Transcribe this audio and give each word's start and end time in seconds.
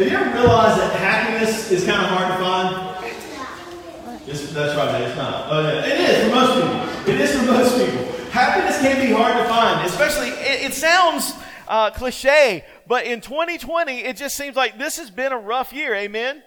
Have 0.00 0.10
you 0.10 0.16
ever 0.16 0.30
realized 0.30 0.80
that 0.80 0.96
happiness 0.96 1.70
is 1.70 1.84
kind 1.84 2.00
of 2.00 2.08
hard 2.08 2.32
to 2.32 2.38
find? 2.42 4.26
It's, 4.26 4.50
that's 4.50 4.74
right, 4.74 5.02
it's 5.02 5.14
not. 5.14 5.44
Oh, 5.50 5.60
yeah. 5.60 5.84
It 5.84 6.00
is 6.00 6.24
for 6.24 6.34
most 6.34 6.54
people. 6.54 7.14
It 7.14 7.20
is 7.20 7.38
for 7.38 7.44
most 7.44 7.76
people. 7.76 8.30
Happiness 8.30 8.80
can 8.80 9.06
be 9.06 9.12
hard 9.12 9.36
to 9.36 9.44
find, 9.44 9.86
especially, 9.86 10.28
it, 10.28 10.70
it 10.70 10.72
sounds 10.72 11.34
uh, 11.68 11.90
cliche, 11.90 12.64
but 12.86 13.04
in 13.04 13.20
2020, 13.20 13.98
it 13.98 14.16
just 14.16 14.38
seems 14.38 14.56
like 14.56 14.78
this 14.78 14.96
has 14.96 15.10
been 15.10 15.32
a 15.32 15.38
rough 15.38 15.70
year. 15.70 15.94
Amen? 15.94 16.44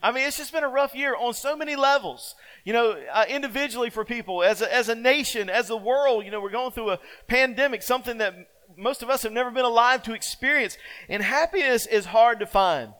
I 0.00 0.12
mean, 0.12 0.28
it's 0.28 0.36
just 0.36 0.52
been 0.52 0.62
a 0.62 0.68
rough 0.68 0.94
year 0.94 1.16
on 1.16 1.34
so 1.34 1.56
many 1.56 1.74
levels. 1.74 2.36
You 2.64 2.74
know, 2.74 2.96
uh, 3.12 3.24
individually 3.28 3.90
for 3.90 4.04
people, 4.04 4.44
as 4.44 4.62
a, 4.62 4.72
as 4.72 4.88
a 4.88 4.94
nation, 4.94 5.50
as 5.50 5.68
a 5.70 5.76
world, 5.76 6.24
you 6.24 6.30
know, 6.30 6.40
we're 6.40 6.50
going 6.50 6.70
through 6.70 6.90
a 6.90 7.00
pandemic, 7.26 7.82
something 7.82 8.18
that 8.18 8.36
most 8.78 9.02
of 9.02 9.10
us 9.10 9.24
have 9.24 9.32
never 9.32 9.50
been 9.50 9.64
alive 9.64 10.02
to 10.04 10.14
experience. 10.14 10.78
And 11.08 11.22
happiness 11.22 11.86
is 11.86 12.06
hard 12.06 12.40
to 12.40 12.46
find. 12.46 12.92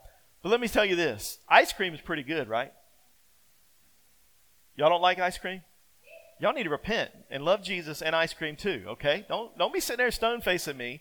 But 0.43 0.51
let 0.51 0.61
me 0.61 0.69
tell 0.69 0.85
you 0.85 0.97
this 0.97 1.39
ice 1.49 1.73
cream 1.73 1.95
is 1.95 2.01
pretty 2.01 2.23
good, 2.23 2.49
right? 2.49 2.73
Y'all 4.77 4.91
don't 4.91 5.03
like 5.03 5.19
ice 5.19 5.39
cream? 5.39 5.63
Y'all 6.41 6.53
need 6.53 6.65
to 6.65 6.71
repent 6.71 7.11
and 7.31 7.45
love 7.45 7.63
Jesus 7.63 8.01
and 8.01 8.15
ice 8.15 8.33
cream 8.33 8.55
too, 8.55 8.85
okay? 8.87 9.27
Don't, 9.29 9.57
don't 9.59 9.73
be 9.73 9.81
sitting 9.81 9.99
there 9.99 10.11
stone 10.13 10.41
facing 10.41 10.77
me. 10.77 11.01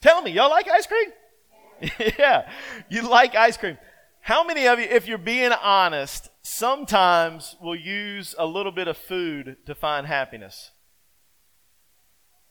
Tell 0.00 0.20
me, 0.22 0.32
y'all 0.32 0.50
like 0.50 0.68
ice 0.68 0.86
cream? 0.86 1.92
yeah, 2.18 2.50
you 2.88 3.08
like 3.08 3.36
ice 3.36 3.56
cream. 3.56 3.78
How 4.20 4.44
many 4.44 4.66
of 4.66 4.80
you, 4.80 4.84
if 4.84 5.06
you're 5.06 5.16
being 5.16 5.52
honest, 5.52 6.28
sometimes 6.42 7.56
will 7.62 7.76
use 7.76 8.34
a 8.36 8.46
little 8.46 8.72
bit 8.72 8.88
of 8.88 8.96
food 8.96 9.58
to 9.66 9.74
find 9.76 10.06
happiness? 10.06 10.72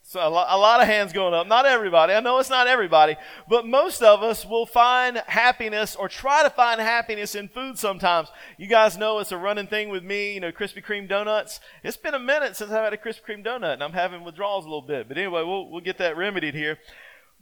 So 0.10 0.26
a 0.26 0.30
lot, 0.30 0.48
a 0.50 0.58
lot, 0.58 0.80
of 0.80 0.88
hands 0.88 1.12
going 1.12 1.34
up. 1.34 1.48
Not 1.48 1.66
everybody. 1.66 2.14
I 2.14 2.22
know 2.22 2.40
it's 2.40 2.50
not 2.50 2.66
everybody, 2.66 3.18
but 3.50 3.68
most 3.68 4.02
of 4.02 4.24
us 4.24 4.46
will 4.46 4.66
find 4.66 5.18
happiness 5.28 5.98
or 5.98 6.08
try 6.08 6.44
to 6.44 6.50
find 6.50 6.80
happiness 6.80 7.36
in 7.36 7.50
food 7.50 7.78
sometimes. 7.78 8.30
You 8.58 8.68
guys 8.68 8.98
know 8.98 9.20
it's 9.20 9.34
a 9.34 9.38
running 9.38 9.68
thing 9.68 9.90
with 9.90 10.06
me, 10.06 10.34
you 10.34 10.40
know, 10.40 10.54
Krispy 10.54 10.82
Kreme 10.82 11.10
donuts. 11.10 11.60
It's 11.84 11.98
been 11.98 12.14
a 12.14 12.20
minute 12.20 12.56
since 12.56 12.72
I've 12.72 12.86
had 12.86 12.94
a 12.94 12.98
Krispy 12.98 13.20
Kreme 13.28 13.46
donut 13.46 13.74
and 13.74 13.84
I'm 13.84 13.92
having 13.92 14.24
withdrawals 14.24 14.64
a 14.64 14.70
little 14.70 14.88
bit. 14.88 15.10
But 15.10 15.18
anyway, 15.18 15.44
we'll, 15.44 15.70
we'll 15.70 15.82
get 15.82 15.98
that 15.98 16.16
remedied 16.16 16.56
here. 16.56 16.78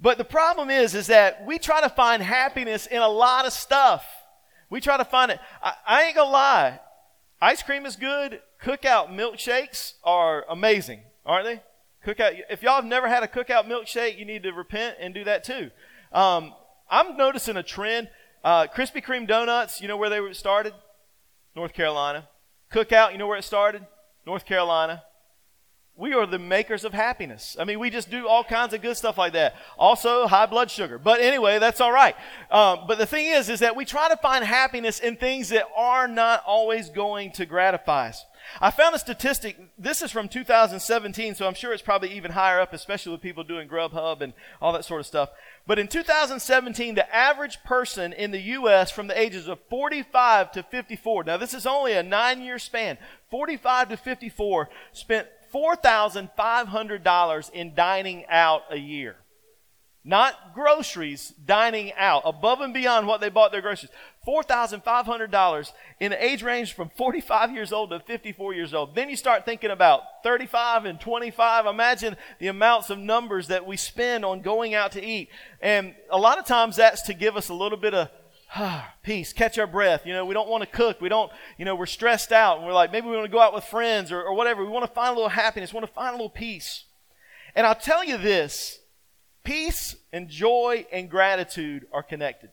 But 0.01 0.17
the 0.17 0.25
problem 0.25 0.71
is, 0.71 0.95
is 0.95 1.05
that 1.05 1.45
we 1.45 1.59
try 1.59 1.81
to 1.81 1.89
find 1.89 2.23
happiness 2.23 2.87
in 2.87 3.03
a 3.03 3.07
lot 3.07 3.45
of 3.45 3.53
stuff. 3.53 4.03
We 4.71 4.81
try 4.81 4.97
to 4.97 5.05
find 5.05 5.29
it. 5.29 5.39
I, 5.61 5.73
I 5.85 6.03
ain't 6.05 6.15
gonna 6.15 6.31
lie. 6.31 6.79
Ice 7.39 7.61
cream 7.61 7.85
is 7.85 7.95
good. 7.95 8.41
Cookout 8.63 9.09
milkshakes 9.09 9.93
are 10.03 10.43
amazing, 10.49 11.03
aren't 11.27 11.45
they? 11.45 11.61
Cookout. 12.05 12.39
If 12.49 12.61
y'all 12.61 12.75
have 12.75 12.85
never 12.85 13.07
had 13.07 13.23
a 13.23 13.27
cookout 13.27 13.67
milkshake, 13.67 14.17
you 14.19 14.25
need 14.25 14.43
to 14.43 14.51
repent 14.51 14.97
and 14.99 15.13
do 15.13 15.23
that 15.23 15.43
too. 15.43 15.71
Um, 16.11 16.53
I'm 16.89 17.17
noticing 17.17 17.57
a 17.57 17.63
trend. 17.63 18.09
Uh, 18.43 18.67
Krispy 18.67 19.03
Kreme 19.03 19.27
donuts. 19.27 19.81
You 19.81 19.87
know 19.87 19.97
where 19.97 20.09
they 20.09 20.19
were 20.19 20.33
started? 20.35 20.73
North 21.55 21.73
Carolina. 21.73 22.27
Cookout. 22.71 23.11
You 23.11 23.17
know 23.17 23.27
where 23.27 23.39
it 23.39 23.43
started? 23.43 23.87
North 24.25 24.45
Carolina. 24.45 25.03
We 25.97 26.13
are 26.13 26.25
the 26.25 26.37
makers 26.37 26.83
of 26.83 26.93
happiness. 26.93 27.55
I 27.57 27.63
mean, 27.63 27.79
we 27.79 27.89
just 27.89 28.11
do 28.11 28.27
all 28.27 28.43
kinds 28.43 28.73
of 28.73 28.81
good 28.81 28.97
stuff 28.97 29.17
like 29.17 29.31
that. 29.31 29.55
Also, 29.79 30.27
high 30.27 30.45
blood 30.45 30.69
sugar. 30.69 30.99
But 30.99 31.21
anyway, 31.21 31.57
that's 31.57 31.79
all 31.79 31.91
right. 31.91 32.15
Um, 32.51 32.81
but 32.85 32.97
the 32.97 33.05
thing 33.05 33.27
is, 33.27 33.49
is 33.49 33.61
that 33.61 33.77
we 33.77 33.85
try 33.85 34.09
to 34.09 34.17
find 34.17 34.43
happiness 34.43 34.99
in 34.99 35.15
things 35.15 35.49
that 35.49 35.63
are 35.75 36.07
not 36.07 36.43
always 36.45 36.89
going 36.89 37.31
to 37.33 37.45
gratify 37.45 38.09
us. 38.09 38.25
I 38.61 38.71
found 38.71 38.95
a 38.95 38.99
statistic. 38.99 39.57
This 39.77 40.01
is 40.01 40.11
from 40.11 40.27
2017, 40.27 41.35
so 41.35 41.47
I'm 41.47 41.53
sure 41.53 41.73
it's 41.73 41.81
probably 41.81 42.11
even 42.13 42.31
higher 42.31 42.59
up, 42.59 42.73
especially 42.73 43.11
with 43.11 43.21
people 43.21 43.43
doing 43.43 43.67
Grubhub 43.67 44.21
and 44.21 44.33
all 44.61 44.73
that 44.73 44.85
sort 44.85 45.01
of 45.01 45.05
stuff. 45.05 45.29
But 45.67 45.79
in 45.79 45.87
2017, 45.87 46.95
the 46.95 47.15
average 47.15 47.63
person 47.63 48.13
in 48.13 48.31
the 48.31 48.41
U.S. 48.41 48.91
from 48.91 49.07
the 49.07 49.19
ages 49.19 49.47
of 49.47 49.59
45 49.69 50.51
to 50.53 50.63
54, 50.63 51.23
now 51.23 51.37
this 51.37 51.53
is 51.53 51.65
only 51.65 51.93
a 51.93 52.03
nine 52.03 52.41
year 52.41 52.59
span, 52.59 52.97
45 53.29 53.89
to 53.89 53.97
54 53.97 54.69
spent 54.93 55.27
$4,500 55.53 57.51
in 57.51 57.73
dining 57.75 58.25
out 58.27 58.63
a 58.69 58.77
year. 58.77 59.17
Not 60.07 60.53
groceries, 60.53 61.33
dining 61.47 61.91
out, 61.97 62.21
above 62.25 62.61
and 62.61 62.75
beyond 62.75 63.07
what 63.07 63.21
they 63.21 63.29
bought 63.29 63.51
their 63.51 63.61
groceries. 63.61 63.91
$4,500 64.27 65.71
in 65.99 66.11
the 66.11 66.23
age 66.23 66.43
range 66.43 66.73
from 66.73 66.91
45 66.95 67.51
years 67.51 67.73
old 67.73 67.89
to 67.89 67.99
54 67.99 68.53
years 68.53 68.71
old. 68.75 68.93
Then 68.93 69.09
you 69.09 69.15
start 69.15 69.45
thinking 69.45 69.71
about 69.71 70.03
35 70.21 70.85
and 70.85 71.01
25. 71.01 71.65
Imagine 71.65 72.17
the 72.37 72.47
amounts 72.47 72.91
of 72.91 72.99
numbers 72.99 73.47
that 73.47 73.65
we 73.65 73.77
spend 73.77 74.23
on 74.23 74.41
going 74.41 74.75
out 74.75 74.91
to 74.91 75.03
eat. 75.03 75.29
And 75.59 75.95
a 76.11 76.19
lot 76.19 76.37
of 76.37 76.45
times 76.45 76.75
that's 76.75 77.01
to 77.03 77.15
give 77.15 77.35
us 77.35 77.49
a 77.49 77.55
little 77.55 77.77
bit 77.77 77.95
of 77.95 78.09
ah, 78.55 78.93
peace, 79.01 79.33
catch 79.33 79.57
our 79.57 79.65
breath. 79.65 80.05
You 80.05 80.13
know, 80.13 80.23
we 80.23 80.35
don't 80.35 80.49
want 80.49 80.61
to 80.61 80.69
cook. 80.69 81.01
We 81.01 81.09
don't, 81.09 81.31
you 81.57 81.65
know, 81.65 81.73
we're 81.73 81.87
stressed 81.87 82.31
out 82.31 82.57
and 82.57 82.67
we're 82.67 82.73
like, 82.73 82.91
maybe 82.91 83.07
we 83.07 83.15
want 83.15 83.25
to 83.25 83.31
go 83.31 83.41
out 83.41 83.55
with 83.55 83.63
friends 83.63 84.11
or, 84.11 84.21
or 84.21 84.35
whatever. 84.35 84.63
We 84.63 84.69
want 84.69 84.85
to 84.85 84.93
find 84.93 85.09
a 85.09 85.15
little 85.15 85.29
happiness, 85.29 85.73
we 85.73 85.77
want 85.77 85.87
to 85.87 85.93
find 85.93 86.09
a 86.09 86.17
little 86.17 86.29
peace. 86.29 86.83
And 87.55 87.65
I'll 87.65 87.73
tell 87.73 88.03
you 88.03 88.17
this 88.19 88.81
peace 89.45 89.95
and 90.11 90.27
joy 90.27 90.85
and 90.91 91.09
gratitude 91.09 91.87
are 91.93 92.03
connected. 92.03 92.49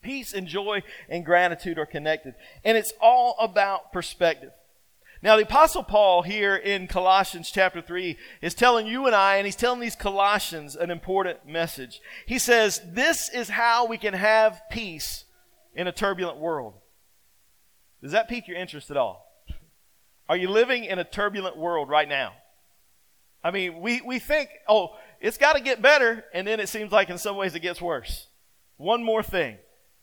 Peace 0.00 0.32
and 0.32 0.46
joy 0.48 0.82
and 1.08 1.24
gratitude 1.24 1.78
are 1.78 1.86
connected. 1.86 2.34
And 2.64 2.78
it's 2.78 2.92
all 3.00 3.36
about 3.38 3.92
perspective. 3.92 4.52
Now, 5.22 5.36
the 5.36 5.44
Apostle 5.44 5.84
Paul 5.84 6.22
here 6.22 6.56
in 6.56 6.88
Colossians 6.88 7.52
chapter 7.52 7.80
3 7.80 8.16
is 8.40 8.54
telling 8.54 8.88
you 8.88 9.06
and 9.06 9.14
I, 9.14 9.36
and 9.36 9.46
he's 9.46 9.54
telling 9.54 9.78
these 9.78 9.94
Colossians 9.94 10.74
an 10.74 10.90
important 10.90 11.46
message. 11.46 12.00
He 12.26 12.40
says, 12.40 12.80
This 12.84 13.28
is 13.28 13.48
how 13.48 13.86
we 13.86 13.98
can 13.98 14.14
have 14.14 14.60
peace 14.68 15.24
in 15.76 15.86
a 15.86 15.92
turbulent 15.92 16.38
world. 16.38 16.74
Does 18.02 18.10
that 18.10 18.28
pique 18.28 18.48
your 18.48 18.56
interest 18.56 18.90
at 18.90 18.96
all? 18.96 19.28
Are 20.28 20.36
you 20.36 20.48
living 20.48 20.84
in 20.84 20.98
a 20.98 21.04
turbulent 21.04 21.56
world 21.56 21.88
right 21.88 22.08
now? 22.08 22.32
I 23.44 23.52
mean, 23.52 23.80
we, 23.80 24.00
we 24.00 24.18
think, 24.18 24.50
oh, 24.68 24.96
it's 25.22 25.38
got 25.38 25.54
to 25.54 25.62
get 25.62 25.80
better, 25.80 26.24
and 26.34 26.46
then 26.46 26.60
it 26.60 26.68
seems 26.68 26.92
like 26.92 27.08
in 27.08 27.16
some 27.16 27.36
ways 27.36 27.54
it 27.54 27.60
gets 27.60 27.80
worse. 27.80 28.26
One 28.76 29.02
more 29.02 29.22
thing. 29.22 29.56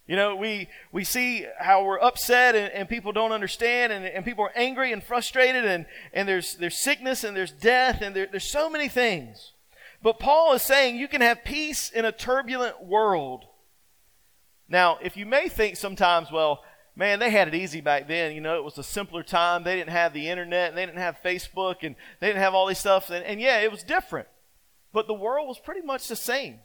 You 0.08 0.16
know, 0.16 0.36
we, 0.36 0.70
we 0.92 1.04
see 1.04 1.46
how 1.60 1.84
we're 1.84 2.00
upset 2.00 2.56
and, 2.56 2.74
and 2.74 2.90
people 2.90 3.12
don't 3.12 3.32
understand 3.32 3.94
and, 3.94 4.04
and 4.04 4.26
people 4.26 4.44
are 4.44 4.52
angry 4.56 4.92
and 4.92 5.04
frustrated 5.04 5.66
and, 5.66 5.86
and 6.14 6.28
there's, 6.28 6.56
there's 6.56 6.80
sickness 6.80 7.24
and 7.24 7.38
there's 7.38 7.52
death 7.52 8.02
and 8.02 8.16
there, 8.16 8.26
there's 8.26 8.52
so 8.52 8.72
many 8.72 8.88
things. 8.88 9.52
But 10.02 10.18
Paul 10.18 10.54
is 10.54 10.64
saying 10.64 10.96
you 10.96 11.08
can 11.08 11.22
have 11.22 11.44
peace 11.44 11.92
in 11.92 12.06
a 12.06 12.12
turbulent 12.12 12.84
world. 12.84 13.46
Now, 14.68 14.98
if 15.00 15.16
you 15.16 15.28
may 15.28 15.48
think 15.48 15.76
sometimes, 15.76 16.32
well, 16.32 16.64
man, 16.96 17.20
they 17.20 17.30
had 17.30 17.48
it 17.48 17.54
easy 17.54 17.82
back 17.82 18.08
then. 18.08 18.34
You 18.34 18.42
know, 18.42 18.58
it 18.58 18.64
was 18.64 18.80
a 18.80 18.84
simpler 18.84 19.22
time. 19.22 19.64
They 19.64 19.76
didn't 19.76 19.92
have 19.92 20.14
the 20.14 20.28
internet, 20.30 20.70
and 20.70 20.78
they 20.78 20.88
didn't 20.88 21.02
have 21.02 21.18
Facebook, 21.24 21.84
and 21.84 21.96
they 22.20 22.28
didn't 22.28 22.42
have 22.42 22.56
all 22.56 22.66
these 22.66 22.80
stuff. 22.80 23.12
And, 23.12 23.24
and 23.26 23.40
yeah, 23.40 23.60
it 23.60 23.72
was 23.72 23.84
different. 23.84 24.28
But 24.92 25.08
the 25.08 25.14
world 25.14 25.48
was 25.48 25.60
pretty 25.60 25.82
much 25.82 26.08
the 26.08 26.16
same. 26.16 26.60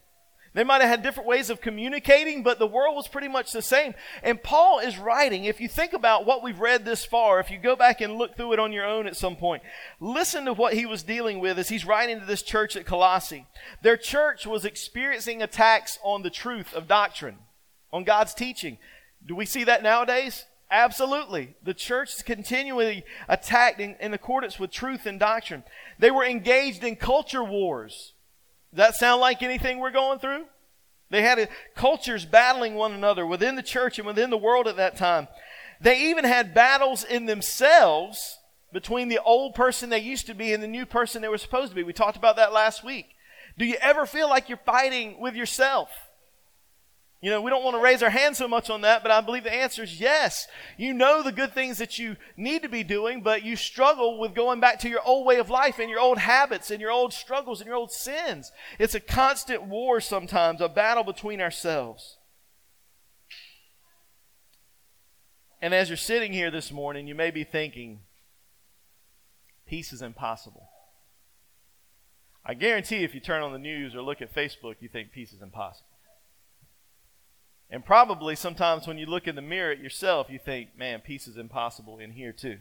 They 0.55 0.62
might 0.62 0.83
have 0.83 0.91
had 0.91 1.03
different 1.03 1.29
ways 1.29 1.51
of 1.51 1.61
communicating, 1.61 2.45
but 2.45 2.61
the 2.61 2.67
world 2.67 2.95
was 2.95 3.09
pretty 3.09 3.27
much 3.27 3.51
the 3.51 3.61
same. 3.61 3.93
And 4.23 4.41
Paul 4.41 4.79
is 4.79 4.97
writing, 4.97 5.45
if 5.45 5.61
you 5.61 5.69
think 5.69 5.93
about 5.93 6.27
what 6.27 6.45
we've 6.45 6.61
read 6.61 6.84
this 6.84 7.05
far, 7.05 7.41
if 7.41 7.51
you 7.51 7.59
go 7.59 7.75
back 7.75 8.01
and 8.01 8.15
look 8.15 8.37
through 8.37 8.53
it 8.53 8.61
on 8.61 8.73
your 8.73 8.87
own 8.87 9.09
at 9.09 9.17
some 9.17 9.34
point, 9.34 9.65
listen 9.99 10.45
to 10.45 10.53
what 10.53 10.75
he 10.75 10.87
was 10.87 11.03
dealing 11.03 11.41
with 11.41 11.59
as 11.59 11.71
he's 11.71 11.84
writing 11.84 12.21
to 12.21 12.25
this 12.27 12.43
church 12.43 12.77
at 12.77 12.87
Colossae. 12.87 13.49
Their 13.83 13.97
church 13.97 14.47
was 14.47 14.65
experiencing 14.65 15.43
attacks 15.43 15.99
on 16.05 16.23
the 16.23 16.31
truth 16.31 16.73
of 16.73 16.87
doctrine, 16.87 17.39
on 17.93 18.05
God's 18.05 18.33
teaching. 18.33 18.79
Do 19.27 19.34
we 19.34 19.47
see 19.47 19.65
that 19.65 19.83
nowadays? 19.83 20.45
Absolutely. 20.71 21.57
The 21.65 21.75
church 21.75 22.15
is 22.15 22.23
continually 22.23 23.05
attacked 23.29 23.81
in, 23.81 23.97
in 23.99 24.15
accordance 24.15 24.61
with 24.61 24.71
truth 24.71 25.05
and 25.05 25.19
doctrine. 25.19 25.65
They 25.99 26.13
were 26.13 26.25
engaged 26.25 26.84
in 26.84 26.95
culture 26.95 27.45
wars. 27.45 28.13
Does 28.75 28.89
that 28.89 28.95
sound 28.97 29.21
like 29.21 29.43
anything 29.43 29.79
we're 29.79 29.93
going 29.93 30.19
through? 30.19 30.47
They 31.11 31.23
had 31.23 31.39
a, 31.39 31.49
cultures 31.77 32.25
battling 32.25 32.75
one 32.75 32.93
another 32.93 33.25
within 33.25 33.54
the 33.54 33.63
church 33.63 33.98
and 33.98 34.07
within 34.07 34.31
the 34.31 34.37
world 34.37 34.66
at 34.66 34.77
that 34.77 34.97
time. 34.97 35.28
They 35.81 36.10
even 36.10 36.25
had 36.25 36.54
battles 36.54 37.04
in 37.04 37.27
themselves 37.27 38.39
between 38.72 39.09
the 39.09 39.22
old 39.22 39.54
person 39.54 39.91
they 39.91 40.01
used 40.01 40.27
to 40.27 40.34
be 40.34 40.53
and 40.53 40.60
the 40.60 40.66
new 40.66 40.87
person 40.87 41.22
they 41.22 41.28
were 41.28 41.39
supposed 41.39 41.69
to 41.71 41.77
be. 41.77 41.84
We 41.84 41.93
talked 41.93 42.16
about 42.16 42.34
that 42.37 42.53
last 42.53 42.83
week. 42.83 43.15
Do 43.57 43.65
you 43.65 43.77
ever 43.81 44.07
feel 44.07 44.28
like 44.28 44.48
you're 44.48 44.59
fighting 44.59 45.21
with 45.21 45.37
yourself? 45.37 45.91
You 47.24 47.30
know, 47.30 47.41
we 47.41 47.48
don't 47.48 47.65
want 47.65 47.74
to 47.74 47.82
raise 47.82 48.03
our 48.03 48.10
hands 48.10 48.36
so 48.36 48.47
much 48.47 48.68
on 48.68 48.82
that, 48.82 49.03
but 49.03 49.10
I 49.10 49.22
believe 49.22 49.44
the 49.44 49.54
answer 49.54 49.82
is 49.82 49.98
yes. 49.98 50.47
You 50.76 50.92
know 50.92 51.22
the 51.22 51.32
good 51.32 51.54
things 51.54 51.78
that 51.78 51.98
you 51.98 52.18
need 52.36 52.60
to 52.65 52.68
be 52.68 52.84
doing, 52.84 53.22
but 53.22 53.42
you 53.42 53.56
struggle 53.56 54.18
with 54.18 54.34
going 54.34 54.60
back 54.60 54.78
to 54.80 54.91
your 54.91 55.00
old 55.06 55.24
way 55.24 55.38
of 55.38 55.48
life 55.48 55.78
and 55.78 55.88
your 55.88 56.00
old 56.00 56.18
habits 56.18 56.71
and 56.71 56.82
your 56.82 56.91
old 56.91 57.15
struggles 57.15 57.62
and 57.62 57.66
your 57.66 57.76
old 57.76 57.92
sins. 57.92 58.53
It's 58.78 58.94
a 58.94 59.00
constant 59.00 59.62
war 59.62 60.03
sometimes, 60.03 60.60
a 60.60 60.68
battle 60.68 61.03
between 61.03 61.41
ourselves. 61.41 62.18
And 65.62 65.72
as 65.72 65.88
you're 65.88 65.97
sitting 65.97 66.34
here 66.34 66.50
this 66.50 66.71
morning, 66.71 67.06
you 67.06 67.15
may 67.15 67.30
be 67.30 67.42
thinking, 67.42 68.00
peace 69.66 69.94
is 69.94 70.03
impossible. 70.03 70.68
I 72.44 72.53
guarantee 72.53 73.03
if 73.03 73.15
you 73.15 73.21
turn 73.21 73.42
on 73.42 73.53
the 73.53 73.59
news 73.59 73.94
or 73.94 74.03
look 74.03 74.21
at 74.21 74.34
Facebook, 74.34 74.74
you 74.80 74.91
think 74.91 75.10
peace 75.10 75.32
is 75.32 75.41
impossible. 75.41 75.94
And 77.74 77.84
probably 77.84 78.36
sometimes 78.36 78.86
when 78.86 78.98
you 78.98 79.06
look 79.06 79.26
in 79.26 79.34
the 79.34 79.42
mirror 79.42 79.72
at 79.72 79.80
yourself, 79.80 80.28
you 80.30 80.38
think, 80.38 80.78
man, 80.78 81.00
peace 81.00 81.26
is 81.26 81.36
impossible 81.36 81.98
in 81.98 82.12
here 82.12 82.30
too. 82.30 82.59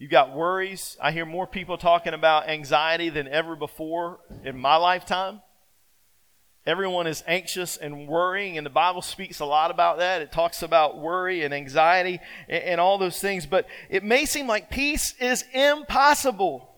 You've 0.00 0.10
got 0.10 0.34
worries. 0.34 0.96
I 1.00 1.12
hear 1.12 1.24
more 1.24 1.46
people 1.46 1.78
talking 1.78 2.12
about 2.12 2.48
anxiety 2.48 3.08
than 3.08 3.28
ever 3.28 3.54
before 3.54 4.18
in 4.42 4.58
my 4.58 4.74
lifetime. 4.74 5.42
Everyone 6.66 7.06
is 7.06 7.22
anxious 7.28 7.76
and 7.76 8.08
worrying, 8.08 8.58
and 8.58 8.66
the 8.66 8.70
Bible 8.70 9.00
speaks 9.00 9.38
a 9.38 9.44
lot 9.44 9.70
about 9.70 9.98
that. 9.98 10.22
It 10.22 10.32
talks 10.32 10.64
about 10.64 10.98
worry 10.98 11.44
and 11.44 11.54
anxiety 11.54 12.18
and, 12.48 12.64
and, 12.64 12.80
all 12.80 12.98
those 12.98 13.20
things, 13.20 13.46
but 13.46 13.64
it 13.88 14.02
may 14.02 14.24
seem 14.24 14.48
like 14.48 14.72
peace 14.72 15.14
is 15.20 15.44
impossible. 15.52 16.68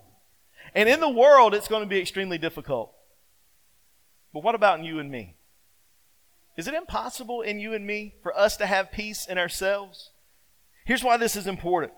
And 0.74 0.86
in 0.86 1.00
the 1.00 1.08
world, 1.08 1.54
it's 1.54 1.68
going 1.68 1.82
to 1.82 1.88
be 1.88 1.98
extremely 1.98 2.36
difficult. 2.36 2.92
But 4.34 4.42
what 4.42 4.54
about 4.54 4.84
you 4.84 4.98
and 4.98 5.10
me? 5.10 5.35
Is 6.56 6.66
it 6.66 6.74
impossible 6.74 7.42
in 7.42 7.60
you 7.60 7.74
and 7.74 7.86
me 7.86 8.14
for 8.22 8.36
us 8.36 8.56
to 8.56 8.66
have 8.66 8.90
peace 8.90 9.26
in 9.26 9.36
ourselves? 9.36 10.10
Here's 10.86 11.04
why 11.04 11.16
this 11.16 11.36
is 11.36 11.46
important. 11.46 11.92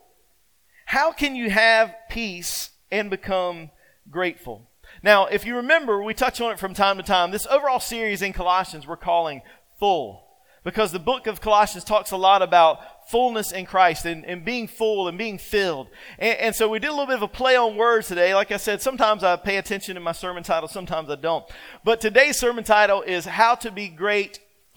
How 0.87 1.13
can 1.13 1.37
you 1.37 1.51
have 1.51 1.95
peace 2.11 2.71
and 2.91 3.11
become 3.11 3.71
grateful? 4.11 4.71
Now, 5.03 5.27
if 5.27 5.45
you 5.45 5.57
remember, 5.57 6.03
we 6.03 6.15
touch 6.15 6.41
on 6.41 6.51
it 6.51 6.59
from 6.59 6.75
time 6.75 6.97
to 6.97 7.03
time. 7.03 7.31
This 7.31 7.47
overall 7.47 7.79
series 7.79 8.23
in 8.23 8.33
Colossians 8.33 8.87
we're 8.87 8.97
calling 8.97 9.43
Full 9.79 10.25
because 10.65 10.91
the 10.91 10.99
book 10.99 11.27
of 11.27 11.41
Colossians 11.41 11.85
talks 11.85 12.11
a 12.11 12.17
lot 12.17 12.43
about 12.43 13.09
fullness 13.11 13.53
in 13.53 13.65
Christ 13.65 14.05
and, 14.05 14.25
and 14.27 14.45
being 14.45 14.67
full 14.67 15.09
and 15.09 15.17
being 15.17 15.39
filled. 15.39 15.89
And, 16.19 16.39
and, 16.39 16.55
so 16.55 16.69
we 16.69 16.79
did 16.79 16.89
a 16.89 16.93
little 16.93 17.07
bit 17.07 17.17
of 17.17 17.23
a 17.23 17.29
play 17.29 17.57
on 17.57 17.77
words 17.77 18.09
today. 18.09 18.35
Like 18.35 18.51
I 18.51 18.57
said, 18.57 18.83
sometimes 18.83 19.23
I 19.23 19.37
pay 19.37 19.57
attention 19.57 19.95
to 19.95 20.01
my 20.01 20.13
sermon 20.13 20.43
title, 20.43 20.69
sometimes 20.69 21.09
I 21.11 21.15
don't. 21.15 21.45
But 21.85 22.01
today's 22.01 22.39
sermon 22.39 22.65
title 22.65 23.03
is 23.03 23.25
How 23.25 23.55
to 23.57 23.71
Be 23.71 23.89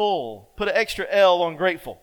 Grateful. 0.02 0.50
Put 0.58 0.68
an 0.68 0.76
extra 0.76 1.06
L 1.12 1.44
on 1.44 1.56
grateful 1.58 2.02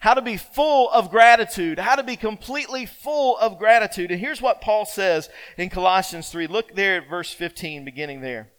how 0.00 0.14
to 0.14 0.22
be 0.22 0.36
full 0.36 0.90
of 0.90 1.10
gratitude, 1.10 1.78
how 1.78 1.94
to 1.96 2.02
be 2.02 2.16
completely 2.16 2.86
full 2.86 3.36
of 3.38 3.58
gratitude. 3.58 4.10
And 4.10 4.20
here's 4.20 4.42
what 4.42 4.60
Paul 4.60 4.84
says 4.84 5.30
in 5.56 5.70
Colossians 5.70 6.28
3. 6.28 6.48
Look 6.48 6.74
there 6.74 6.98
at 6.98 7.08
verse 7.08 7.32
15, 7.32 7.84
beginning 7.84 8.20
there. 8.20 8.50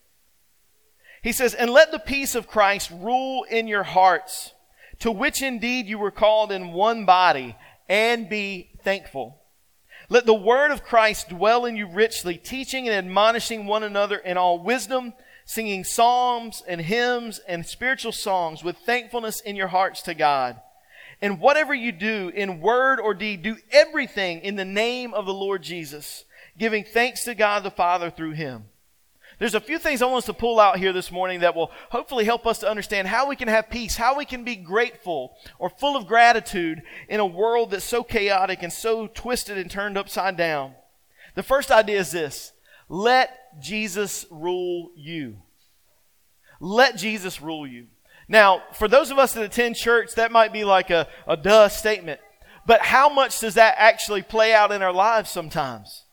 He 1.22 1.31
says, 1.31 1.54
And 1.54 1.69
let 1.69 1.92
the 1.92 2.00
peace 2.00 2.34
of 2.34 2.48
Christ 2.48 2.89
rule 2.92 3.44
in 3.44 3.68
your 3.68 3.84
hearts, 3.84 4.54
to 5.00 5.12
which 5.12 5.42
indeed 5.42 5.86
you 5.86 6.00
were 6.00 6.12
called 6.12 6.51
in 6.51 6.74
one 6.74 7.06
body, 7.06 7.56
and 7.88 8.28
be 8.28 8.72
thankful. 8.84 9.42
Let 10.10 10.25
the 10.25 10.34
word 10.34 10.72
of 10.72 10.84
Christ 10.84 11.30
dwell 11.30 11.66
in 11.66 11.75
you 11.75 11.88
richly, 11.88 12.38
teaching 12.38 12.88
and 12.88 12.98
admonishing 12.98 13.68
one 13.68 13.84
another 13.84 14.18
in 14.18 14.38
all 14.38 14.63
wisdom, 14.63 15.13
singing 15.48 15.86
psalms 15.86 16.62
and 16.68 16.82
hymns 16.82 17.40
and 17.48 17.66
spiritual 17.66 18.12
songs 18.12 18.66
with 18.66 18.78
thankfulness 18.80 19.40
in 19.40 19.56
your 19.56 19.70
hearts 19.70 20.02
to 20.04 20.14
God. 20.14 20.60
And 21.22 21.40
whatever 21.40 21.74
you 21.74 21.94
do 21.94 22.30
in 22.36 22.60
word 22.60 23.00
or 23.00 23.14
deed, 23.14 23.44
do 23.44 23.56
everything 23.72 24.42
in 24.42 24.58
the 24.58 24.66
name 24.66 25.14
of 25.14 25.26
the 25.26 25.34
Lord 25.34 25.64
Jesus, 25.64 26.26
giving 26.60 26.84
thanks 26.84 27.24
to 27.24 27.34
God 27.34 27.64
the 27.64 27.72
Father 27.72 28.12
through 28.12 28.34
him. 28.34 28.66
There's 29.40 29.56
a 29.56 29.62
few 29.62 29.80
things 29.80 30.02
I 30.02 30.06
want 30.06 30.24
us 30.24 30.26
to 30.26 30.34
pull 30.34 30.60
out 30.60 30.80
here 30.80 30.92
this 30.92 31.12
morning 31.12 31.40
that 31.40 31.56
will 31.56 31.72
hopefully 31.92 32.26
help 32.26 32.46
us 32.46 32.60
to 32.60 32.70
understand 32.70 33.08
how 33.08 33.30
we 33.30 33.38
can 33.38 33.48
have 33.48 33.70
peace, 33.70 33.96
how 33.96 34.18
we 34.18 34.26
can 34.26 34.44
be 34.44 34.56
grateful 34.58 35.38
or 35.60 35.70
full 35.70 35.96
of 35.96 36.08
gratitude 36.08 36.82
in 37.08 37.22
a 37.22 37.26
world 37.26 37.72
that's 37.72 37.86
so 37.86 38.04
chaotic 38.04 38.64
and 38.64 38.74
so 38.74 39.08
twisted 39.08 39.58
and 39.58 39.72
turned 39.72 39.98
upside 39.98 40.36
down. 40.36 40.74
The 41.36 41.44
first 41.44 41.72
idea 41.72 42.00
is 42.00 42.12
this 42.12 42.52
let 42.90 43.47
Jesus 43.62 44.25
rule 44.30 44.92
you. 44.95 45.38
Let 46.59 46.98
Jesus 46.98 47.42
rule 47.42 47.68
you. 47.68 47.88
Now, 48.27 48.63
for 48.74 48.88
those 48.88 49.12
of 49.12 49.18
us 49.18 49.33
that 49.33 49.44
attend 49.44 49.75
church, 49.75 50.15
that 50.15 50.31
might 50.31 50.51
be 50.51 50.63
like 50.63 50.89
a, 50.89 51.07
a 51.27 51.38
duh 51.38 51.69
statement. 51.69 52.19
But 52.65 52.81
how 52.81 53.07
much 53.07 53.39
does 53.39 53.54
that 53.54 53.75
actually 53.77 54.21
play 54.21 54.54
out 54.54 54.71
in 54.71 54.81
our 54.81 54.92
lives 54.92 55.30
sometimes? 55.30 56.04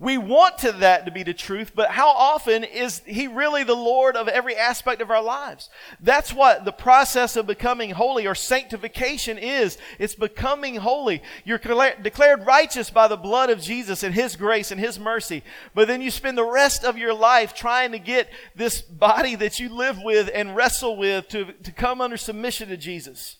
We 0.00 0.18
want 0.18 0.58
to 0.58 0.72
that 0.72 1.04
to 1.04 1.12
be 1.12 1.22
the 1.22 1.34
truth, 1.34 1.72
but 1.74 1.90
how 1.90 2.08
often 2.08 2.64
is 2.64 3.02
He 3.06 3.28
really 3.28 3.62
the 3.62 3.74
Lord 3.74 4.16
of 4.16 4.26
every 4.28 4.56
aspect 4.56 5.00
of 5.00 5.10
our 5.10 5.22
lives? 5.22 5.70
That's 6.00 6.32
what 6.32 6.64
the 6.64 6.72
process 6.72 7.36
of 7.36 7.46
becoming 7.46 7.90
holy 7.90 8.26
or 8.26 8.34
sanctification 8.34 9.38
is. 9.38 9.78
It's 9.98 10.14
becoming 10.14 10.76
holy. 10.76 11.22
You're 11.44 11.58
declared 11.58 12.46
righteous 12.46 12.90
by 12.90 13.06
the 13.06 13.16
blood 13.16 13.50
of 13.50 13.60
Jesus 13.60 14.02
and 14.02 14.14
His 14.14 14.34
grace 14.36 14.72
and 14.72 14.80
His 14.80 14.98
mercy. 14.98 15.42
But 15.74 15.86
then 15.86 16.02
you 16.02 16.10
spend 16.10 16.36
the 16.36 16.44
rest 16.44 16.84
of 16.84 16.98
your 16.98 17.14
life 17.14 17.54
trying 17.54 17.92
to 17.92 17.98
get 17.98 18.28
this 18.56 18.82
body 18.82 19.36
that 19.36 19.60
you 19.60 19.68
live 19.68 19.98
with 20.02 20.28
and 20.34 20.56
wrestle 20.56 20.96
with 20.96 21.28
to, 21.28 21.52
to 21.52 21.72
come 21.72 22.00
under 22.00 22.16
submission 22.16 22.68
to 22.68 22.76
Jesus. 22.76 23.36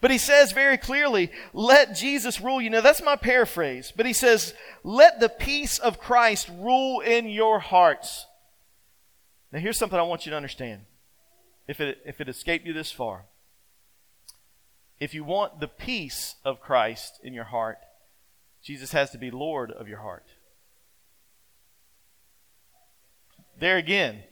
But 0.00 0.10
he 0.12 0.18
says 0.18 0.52
very 0.52 0.78
clearly, 0.78 1.32
let 1.52 1.96
Jesus 1.96 2.40
rule 2.40 2.60
you. 2.60 2.70
know, 2.70 2.80
that's 2.80 3.02
my 3.02 3.16
paraphrase, 3.16 3.92
but 3.94 4.06
he 4.06 4.12
says, 4.12 4.54
let 4.84 5.18
the 5.18 5.28
peace 5.28 5.78
of 5.78 5.98
Christ 5.98 6.48
rule 6.56 7.00
in 7.00 7.28
your 7.28 7.58
hearts. 7.58 8.26
Now 9.52 9.58
here's 9.58 9.78
something 9.78 9.98
I 9.98 10.02
want 10.02 10.24
you 10.24 10.30
to 10.30 10.36
understand. 10.36 10.82
If 11.66 11.80
it, 11.80 11.98
if 12.06 12.20
it 12.20 12.28
escaped 12.28 12.66
you 12.66 12.72
this 12.72 12.92
far, 12.92 13.24
if 15.00 15.14
you 15.14 15.24
want 15.24 15.60
the 15.60 15.68
peace 15.68 16.36
of 16.44 16.60
Christ 16.60 17.18
in 17.22 17.34
your 17.34 17.44
heart, 17.44 17.78
Jesus 18.62 18.92
has 18.92 19.10
to 19.10 19.18
be 19.18 19.30
Lord 19.30 19.70
of 19.70 19.88
your 19.88 20.00
heart. 20.00 20.26
There 23.58 23.76
again. 23.76 24.22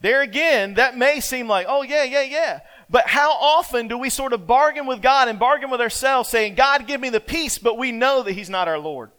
There 0.00 0.20
again, 0.20 0.74
that 0.74 0.96
may 0.96 1.20
seem 1.20 1.48
like, 1.48 1.66
oh, 1.68 1.82
yeah, 1.82 2.02
yeah, 2.02 2.22
yeah. 2.22 2.60
But 2.92 3.08
how 3.08 3.32
often 3.32 3.88
do 3.88 3.96
we 3.96 4.10
sort 4.10 4.34
of 4.34 4.46
bargain 4.46 4.86
with 4.86 5.00
God 5.00 5.28
and 5.28 5.38
bargain 5.38 5.70
with 5.70 5.80
ourselves 5.80 6.28
saying, 6.28 6.56
God, 6.56 6.86
give 6.86 7.00
me 7.00 7.08
the 7.08 7.20
peace, 7.20 7.56
but 7.56 7.78
we 7.78 7.90
know 7.90 8.22
that 8.22 8.32
He's 8.32 8.50
not 8.50 8.68
our 8.68 8.78
Lord? 8.78 9.10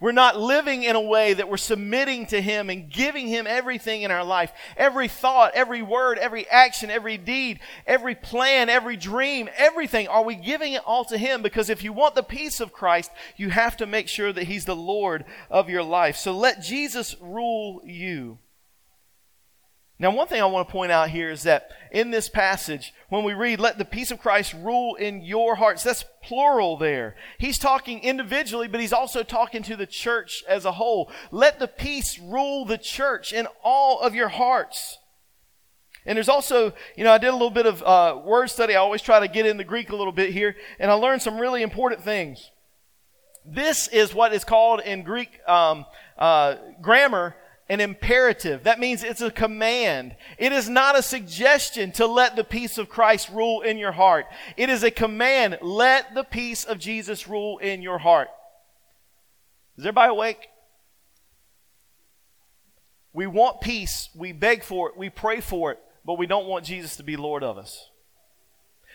We're 0.00 0.12
not 0.12 0.40
living 0.40 0.82
in 0.82 0.96
a 0.96 1.00
way 1.00 1.34
that 1.34 1.50
we're 1.50 1.58
submitting 1.58 2.24
to 2.28 2.40
Him 2.40 2.70
and 2.70 2.90
giving 2.90 3.28
Him 3.28 3.46
everything 3.46 4.00
in 4.00 4.10
our 4.10 4.24
life. 4.24 4.50
Every 4.78 5.08
thought, 5.08 5.52
every 5.54 5.82
word, 5.82 6.16
every 6.16 6.48
action, 6.48 6.90
every 6.90 7.18
deed, 7.18 7.60
every 7.86 8.14
plan, 8.14 8.70
every 8.70 8.96
dream, 8.96 9.50
everything. 9.58 10.08
Are 10.08 10.24
we 10.24 10.36
giving 10.36 10.72
it 10.72 10.82
all 10.86 11.04
to 11.04 11.18
Him? 11.18 11.42
Because 11.42 11.68
if 11.68 11.84
you 11.84 11.92
want 11.92 12.14
the 12.14 12.22
peace 12.22 12.60
of 12.60 12.72
Christ, 12.72 13.10
you 13.36 13.50
have 13.50 13.76
to 13.76 13.84
make 13.84 14.08
sure 14.08 14.32
that 14.32 14.44
He's 14.44 14.64
the 14.64 14.74
Lord 14.74 15.26
of 15.50 15.68
your 15.68 15.82
life. 15.82 16.16
So 16.16 16.32
let 16.32 16.62
Jesus 16.62 17.14
rule 17.20 17.82
you. 17.84 18.38
Now, 20.00 20.10
one 20.12 20.28
thing 20.28 20.40
I 20.40 20.46
want 20.46 20.66
to 20.66 20.72
point 20.72 20.90
out 20.90 21.10
here 21.10 21.30
is 21.30 21.42
that 21.42 21.72
in 21.92 22.10
this 22.10 22.30
passage, 22.30 22.94
when 23.10 23.22
we 23.22 23.34
read, 23.34 23.60
let 23.60 23.76
the 23.76 23.84
peace 23.84 24.10
of 24.10 24.18
Christ 24.18 24.54
rule 24.54 24.94
in 24.94 25.20
your 25.20 25.56
hearts, 25.56 25.82
that's 25.82 26.06
plural 26.22 26.78
there. 26.78 27.16
He's 27.36 27.58
talking 27.58 28.00
individually, 28.00 28.66
but 28.66 28.80
he's 28.80 28.94
also 28.94 29.22
talking 29.22 29.62
to 29.64 29.76
the 29.76 29.86
church 29.86 30.42
as 30.48 30.64
a 30.64 30.72
whole. 30.72 31.12
Let 31.30 31.58
the 31.58 31.68
peace 31.68 32.18
rule 32.18 32.64
the 32.64 32.78
church 32.78 33.34
in 33.34 33.46
all 33.62 34.00
of 34.00 34.14
your 34.14 34.28
hearts. 34.28 34.96
And 36.06 36.16
there's 36.16 36.30
also, 36.30 36.72
you 36.96 37.04
know, 37.04 37.12
I 37.12 37.18
did 37.18 37.28
a 37.28 37.32
little 37.32 37.50
bit 37.50 37.66
of 37.66 37.82
uh, 37.82 38.22
word 38.24 38.48
study. 38.48 38.74
I 38.74 38.78
always 38.78 39.02
try 39.02 39.20
to 39.20 39.28
get 39.28 39.44
in 39.44 39.58
the 39.58 39.64
Greek 39.64 39.90
a 39.90 39.96
little 39.96 40.14
bit 40.14 40.32
here, 40.32 40.56
and 40.78 40.90
I 40.90 40.94
learned 40.94 41.20
some 41.20 41.38
really 41.38 41.60
important 41.62 42.02
things. 42.02 42.50
This 43.44 43.86
is 43.86 44.14
what 44.14 44.32
is 44.32 44.44
called 44.44 44.80
in 44.80 45.02
Greek 45.02 45.46
um, 45.46 45.84
uh, 46.18 46.54
grammar 46.80 47.34
an 47.70 47.80
imperative. 47.80 48.64
That 48.64 48.80
means 48.80 49.04
it's 49.04 49.20
a 49.20 49.30
command. 49.30 50.16
It 50.38 50.52
is 50.52 50.68
not 50.68 50.98
a 50.98 51.02
suggestion 51.02 51.92
to 51.92 52.06
let 52.06 52.34
the 52.34 52.42
peace 52.42 52.78
of 52.78 52.88
Christ 52.88 53.30
rule 53.30 53.60
in 53.60 53.78
your 53.78 53.92
heart. 53.92 54.26
It 54.56 54.68
is 54.68 54.82
a 54.82 54.90
command. 54.90 55.58
Let 55.62 56.12
the 56.12 56.24
peace 56.24 56.64
of 56.64 56.80
Jesus 56.80 57.28
rule 57.28 57.58
in 57.58 57.80
your 57.80 57.98
heart. 57.98 58.28
Is 59.78 59.84
everybody 59.84 60.10
awake? 60.10 60.48
We 63.12 63.28
want 63.28 63.60
peace. 63.60 64.10
We 64.16 64.32
beg 64.32 64.64
for 64.64 64.88
it. 64.88 64.96
We 64.96 65.08
pray 65.08 65.40
for 65.40 65.70
it. 65.70 65.78
But 66.04 66.18
we 66.18 66.26
don't 66.26 66.46
want 66.46 66.64
Jesus 66.64 66.96
to 66.96 67.04
be 67.04 67.16
Lord 67.16 67.44
of 67.44 67.56
us. 67.56 67.88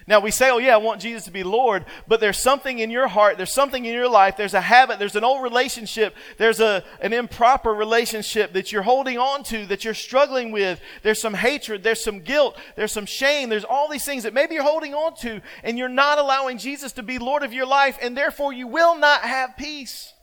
Now 0.07 0.19
we 0.19 0.29
say, 0.29 0.51
oh 0.51 0.59
yeah, 0.59 0.75
I 0.75 0.77
want 0.77 1.01
Jesus 1.01 1.25
to 1.25 1.31
be 1.31 1.43
Lord, 1.43 1.83
but 2.07 2.19
there's 2.19 2.37
something 2.37 2.77
in 2.77 2.91
your 2.91 3.07
heart, 3.07 3.37
there's 3.37 3.53
something 3.53 3.85
in 3.85 3.93
your 3.93 4.07
life, 4.07 4.37
there's 4.37 4.53
a 4.53 4.61
habit, 4.61 4.99
there's 4.99 5.15
an 5.15 5.23
old 5.23 5.41
relationship, 5.41 6.15
there's 6.37 6.59
a, 6.59 6.83
an 7.01 7.11
improper 7.11 7.73
relationship 7.73 8.53
that 8.53 8.71
you're 8.71 8.83
holding 8.83 9.17
on 9.17 9.41
to, 9.45 9.65
that 9.65 9.83
you're 9.83 9.95
struggling 9.95 10.51
with. 10.51 10.79
There's 11.01 11.19
some 11.19 11.33
hatred, 11.33 11.81
there's 11.81 12.03
some 12.03 12.19
guilt, 12.19 12.55
there's 12.75 12.91
some 12.91 13.07
shame, 13.07 13.49
there's 13.49 13.63
all 13.63 13.89
these 13.89 14.05
things 14.05 14.23
that 14.23 14.33
maybe 14.33 14.53
you're 14.53 14.63
holding 14.63 14.93
on 14.93 15.15
to, 15.21 15.41
and 15.63 15.75
you're 15.75 15.89
not 15.89 16.19
allowing 16.19 16.59
Jesus 16.59 16.91
to 16.93 17.03
be 17.03 17.17
Lord 17.17 17.41
of 17.41 17.51
your 17.51 17.65
life, 17.65 17.97
and 17.99 18.15
therefore 18.15 18.53
you 18.53 18.67
will 18.67 18.95
not 18.95 19.21
have 19.21 19.57
peace. 19.57 20.13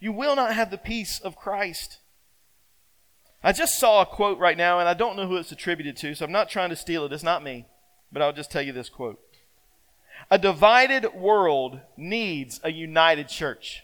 You 0.00 0.12
will 0.12 0.34
not 0.34 0.54
have 0.54 0.72
the 0.72 0.78
peace 0.78 1.20
of 1.20 1.36
Christ. 1.36 2.00
I 3.44 3.52
just 3.52 3.78
saw 3.78 4.02
a 4.02 4.06
quote 4.06 4.38
right 4.38 4.56
now, 4.56 4.80
and 4.80 4.88
I 4.88 4.94
don't 4.94 5.16
know 5.16 5.28
who 5.28 5.36
it's 5.36 5.52
attributed 5.52 5.96
to, 5.98 6.16
so 6.16 6.24
I'm 6.24 6.32
not 6.32 6.48
trying 6.48 6.70
to 6.70 6.76
steal 6.76 7.04
it. 7.04 7.12
It's 7.12 7.22
not 7.22 7.44
me. 7.44 7.66
But 8.14 8.22
I'll 8.22 8.32
just 8.32 8.52
tell 8.52 8.62
you 8.62 8.72
this 8.72 8.88
quote 8.88 9.20
A 10.30 10.38
divided 10.38 11.12
world 11.14 11.80
needs 11.96 12.60
a 12.62 12.70
united 12.70 13.28
church. 13.28 13.82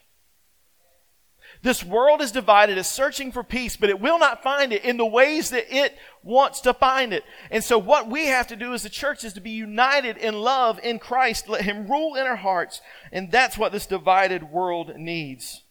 This 1.62 1.84
world 1.84 2.22
is 2.22 2.30
divided, 2.30 2.78
is 2.78 2.86
searching 2.86 3.32
for 3.32 3.42
peace, 3.42 3.76
but 3.76 3.90
it 3.90 4.00
will 4.00 4.20
not 4.20 4.42
find 4.42 4.72
it 4.72 4.84
in 4.84 4.96
the 4.96 5.04
ways 5.04 5.50
that 5.50 5.66
it 5.76 5.98
wants 6.22 6.60
to 6.60 6.72
find 6.72 7.12
it. 7.12 7.24
And 7.50 7.62
so 7.62 7.76
what 7.76 8.08
we 8.08 8.26
have 8.26 8.46
to 8.46 8.56
do 8.56 8.72
as 8.72 8.84
a 8.84 8.88
church 8.88 9.24
is 9.24 9.32
to 9.32 9.40
be 9.40 9.50
united 9.50 10.16
in 10.16 10.40
love 10.40 10.78
in 10.80 11.00
Christ. 11.00 11.48
Let 11.48 11.62
Him 11.62 11.90
rule 11.90 12.14
in 12.14 12.24
our 12.24 12.36
hearts. 12.36 12.80
And 13.10 13.32
that's 13.32 13.58
what 13.58 13.72
this 13.72 13.84
divided 13.84 14.44
world 14.44 14.92
needs. 14.96 15.64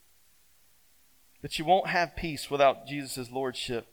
That 1.42 1.58
you 1.58 1.64
won't 1.64 1.88
have 1.88 2.18
peace 2.18 2.52
without 2.52 2.86
Jesus' 2.86 3.32
lordship. 3.32 3.88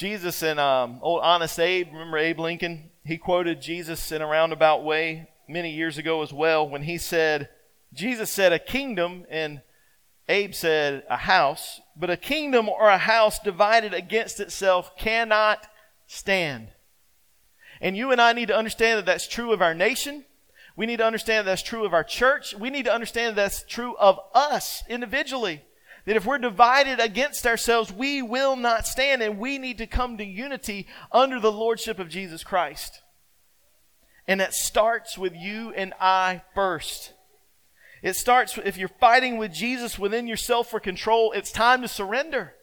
Jesus 0.00 0.42
and 0.42 0.58
um, 0.58 0.98
old 1.02 1.20
Honest 1.20 1.60
Abe, 1.60 1.88
remember 1.92 2.16
Abe 2.16 2.40
Lincoln? 2.40 2.88
He 3.04 3.18
quoted 3.18 3.60
Jesus 3.60 4.10
in 4.10 4.22
a 4.22 4.26
roundabout 4.26 4.82
way 4.82 5.28
many 5.46 5.72
years 5.72 5.98
ago 5.98 6.22
as 6.22 6.32
well 6.32 6.66
when 6.66 6.84
he 6.84 6.96
said, 6.96 7.50
Jesus 7.92 8.30
said, 8.30 8.50
a 8.50 8.58
kingdom, 8.58 9.26
and 9.28 9.60
Abe 10.26 10.54
said, 10.54 11.02
a 11.10 11.18
house, 11.18 11.82
but 11.94 12.08
a 12.08 12.16
kingdom 12.16 12.66
or 12.66 12.88
a 12.88 12.96
house 12.96 13.38
divided 13.40 13.92
against 13.92 14.40
itself 14.40 14.96
cannot 14.96 15.66
stand. 16.06 16.68
And 17.78 17.94
you 17.94 18.10
and 18.10 18.22
I 18.22 18.32
need 18.32 18.48
to 18.48 18.56
understand 18.56 18.96
that 18.96 19.04
that's 19.04 19.28
true 19.28 19.52
of 19.52 19.60
our 19.60 19.74
nation. 19.74 20.24
We 20.76 20.86
need 20.86 20.96
to 20.96 21.04
understand 21.04 21.46
that 21.46 21.50
that's 21.50 21.62
true 21.62 21.84
of 21.84 21.92
our 21.92 22.04
church. 22.04 22.54
We 22.54 22.70
need 22.70 22.86
to 22.86 22.94
understand 22.94 23.36
that 23.36 23.42
that's 23.42 23.64
true 23.68 23.96
of 23.98 24.18
us 24.32 24.82
individually. 24.88 25.60
That 26.06 26.16
if 26.16 26.24
we're 26.24 26.38
divided 26.38 26.98
against 26.98 27.46
ourselves, 27.46 27.92
we 27.92 28.22
will 28.22 28.56
not 28.56 28.86
stand, 28.86 29.22
and 29.22 29.38
we 29.38 29.58
need 29.58 29.78
to 29.78 29.86
come 29.86 30.16
to 30.18 30.24
unity 30.24 30.86
under 31.12 31.38
the 31.38 31.52
lordship 31.52 31.98
of 31.98 32.08
Jesus 32.08 32.42
Christ. 32.42 33.02
And 34.26 34.40
that 34.40 34.54
starts 34.54 35.18
with 35.18 35.34
you 35.34 35.72
and 35.74 35.92
I 36.00 36.42
first. 36.54 37.12
It 38.02 38.16
starts, 38.16 38.58
if 38.64 38.78
you're 38.78 38.88
fighting 38.88 39.36
with 39.36 39.52
Jesus 39.52 39.98
within 39.98 40.26
yourself 40.26 40.70
for 40.70 40.80
control, 40.80 41.32
it's 41.32 41.52
time 41.52 41.82
to 41.82 41.88
surrender. 41.88 42.54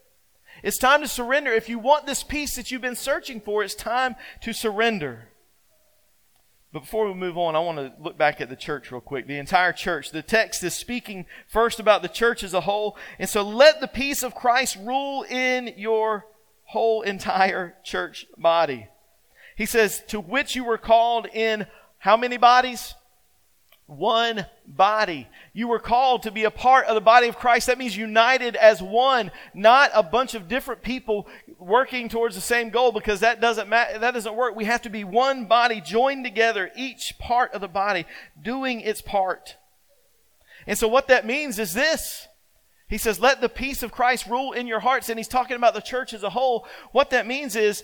It's 0.63 0.79
time 0.79 1.01
to 1.01 1.07
surrender. 1.07 1.51
If 1.51 1.69
you 1.69 1.77
want 1.77 2.05
this 2.05 2.23
peace 2.23 2.55
that 2.55 2.71
you've 2.71 2.81
been 2.81 2.95
searching 2.95 3.39
for, 3.39 3.63
it's 3.63 3.75
time 3.75 4.15
to 4.41 4.53
surrender. 4.53 5.29
But 6.73 6.81
before 6.81 7.07
we 7.07 7.13
move 7.13 7.37
on, 7.37 7.55
I 7.55 7.59
want 7.59 7.77
to 7.77 7.93
look 8.01 8.17
back 8.17 8.41
at 8.41 8.49
the 8.49 8.55
church 8.55 8.91
real 8.91 9.01
quick. 9.01 9.25
The 9.25 9.37
entire 9.37 9.71
church. 9.71 10.11
The 10.11 10.21
text 10.21 10.63
is 10.63 10.73
speaking 10.73 11.25
first 11.47 11.79
about 11.79 12.01
the 12.01 12.09
church 12.09 12.43
as 12.43 12.53
a 12.53 12.61
whole. 12.61 12.97
And 13.19 13.29
so 13.29 13.41
let 13.41 13.79
the 13.79 13.87
peace 13.87 14.21
of 14.21 14.35
Christ 14.35 14.77
rule 14.81 15.23
in 15.23 15.73
your 15.77 16.25
whole 16.65 17.01
entire 17.01 17.75
church 17.83 18.25
body. 18.37 18.87
He 19.55 19.65
says, 19.65 20.03
to 20.07 20.19
which 20.19 20.55
you 20.55 20.65
were 20.65 20.77
called 20.77 21.27
in 21.33 21.67
how 21.99 22.17
many 22.17 22.37
bodies? 22.37 22.93
One 23.87 24.45
body. 24.65 25.27
You 25.53 25.69
were 25.69 25.79
called 25.79 26.23
to 26.23 26.31
be 26.31 26.43
a 26.43 26.51
part 26.51 26.85
of 26.87 26.95
the 26.95 27.01
body 27.01 27.27
of 27.27 27.37
Christ. 27.37 27.67
That 27.67 27.77
means 27.77 27.95
united 27.95 28.55
as 28.57 28.81
one, 28.81 29.31
not 29.53 29.91
a 29.93 30.03
bunch 30.03 30.35
of 30.35 30.49
different 30.49 30.81
people 30.81 31.27
working 31.57 32.09
towards 32.09 32.35
the 32.35 32.41
same 32.41 32.69
goal 32.69 32.91
because 32.91 33.21
that 33.21 33.41
doesn't 33.41 33.69
matter. 33.69 33.97
That 33.97 34.13
doesn't 34.13 34.35
work. 34.35 34.55
We 34.55 34.65
have 34.65 34.81
to 34.83 34.89
be 34.89 35.05
one 35.05 35.45
body 35.45 35.81
joined 35.81 36.25
together, 36.25 36.69
each 36.75 37.17
part 37.17 37.53
of 37.53 37.61
the 37.61 37.69
body 37.69 38.05
doing 38.41 38.81
its 38.81 39.01
part. 39.01 39.55
And 40.67 40.77
so 40.77 40.89
what 40.89 41.07
that 41.07 41.25
means 41.25 41.57
is 41.57 41.73
this. 41.73 42.27
He 42.89 42.97
says, 42.97 43.19
let 43.19 43.41
the 43.41 43.49
peace 43.49 43.83
of 43.83 43.91
Christ 43.91 44.27
rule 44.27 44.53
in 44.53 44.67
your 44.67 44.79
hearts. 44.79 45.09
And 45.09 45.17
he's 45.19 45.27
talking 45.27 45.57
about 45.57 45.73
the 45.73 45.81
church 45.81 46.13
as 46.13 46.23
a 46.23 46.29
whole. 46.29 46.67
What 46.91 47.09
that 47.09 47.27
means 47.27 47.55
is 47.55 47.83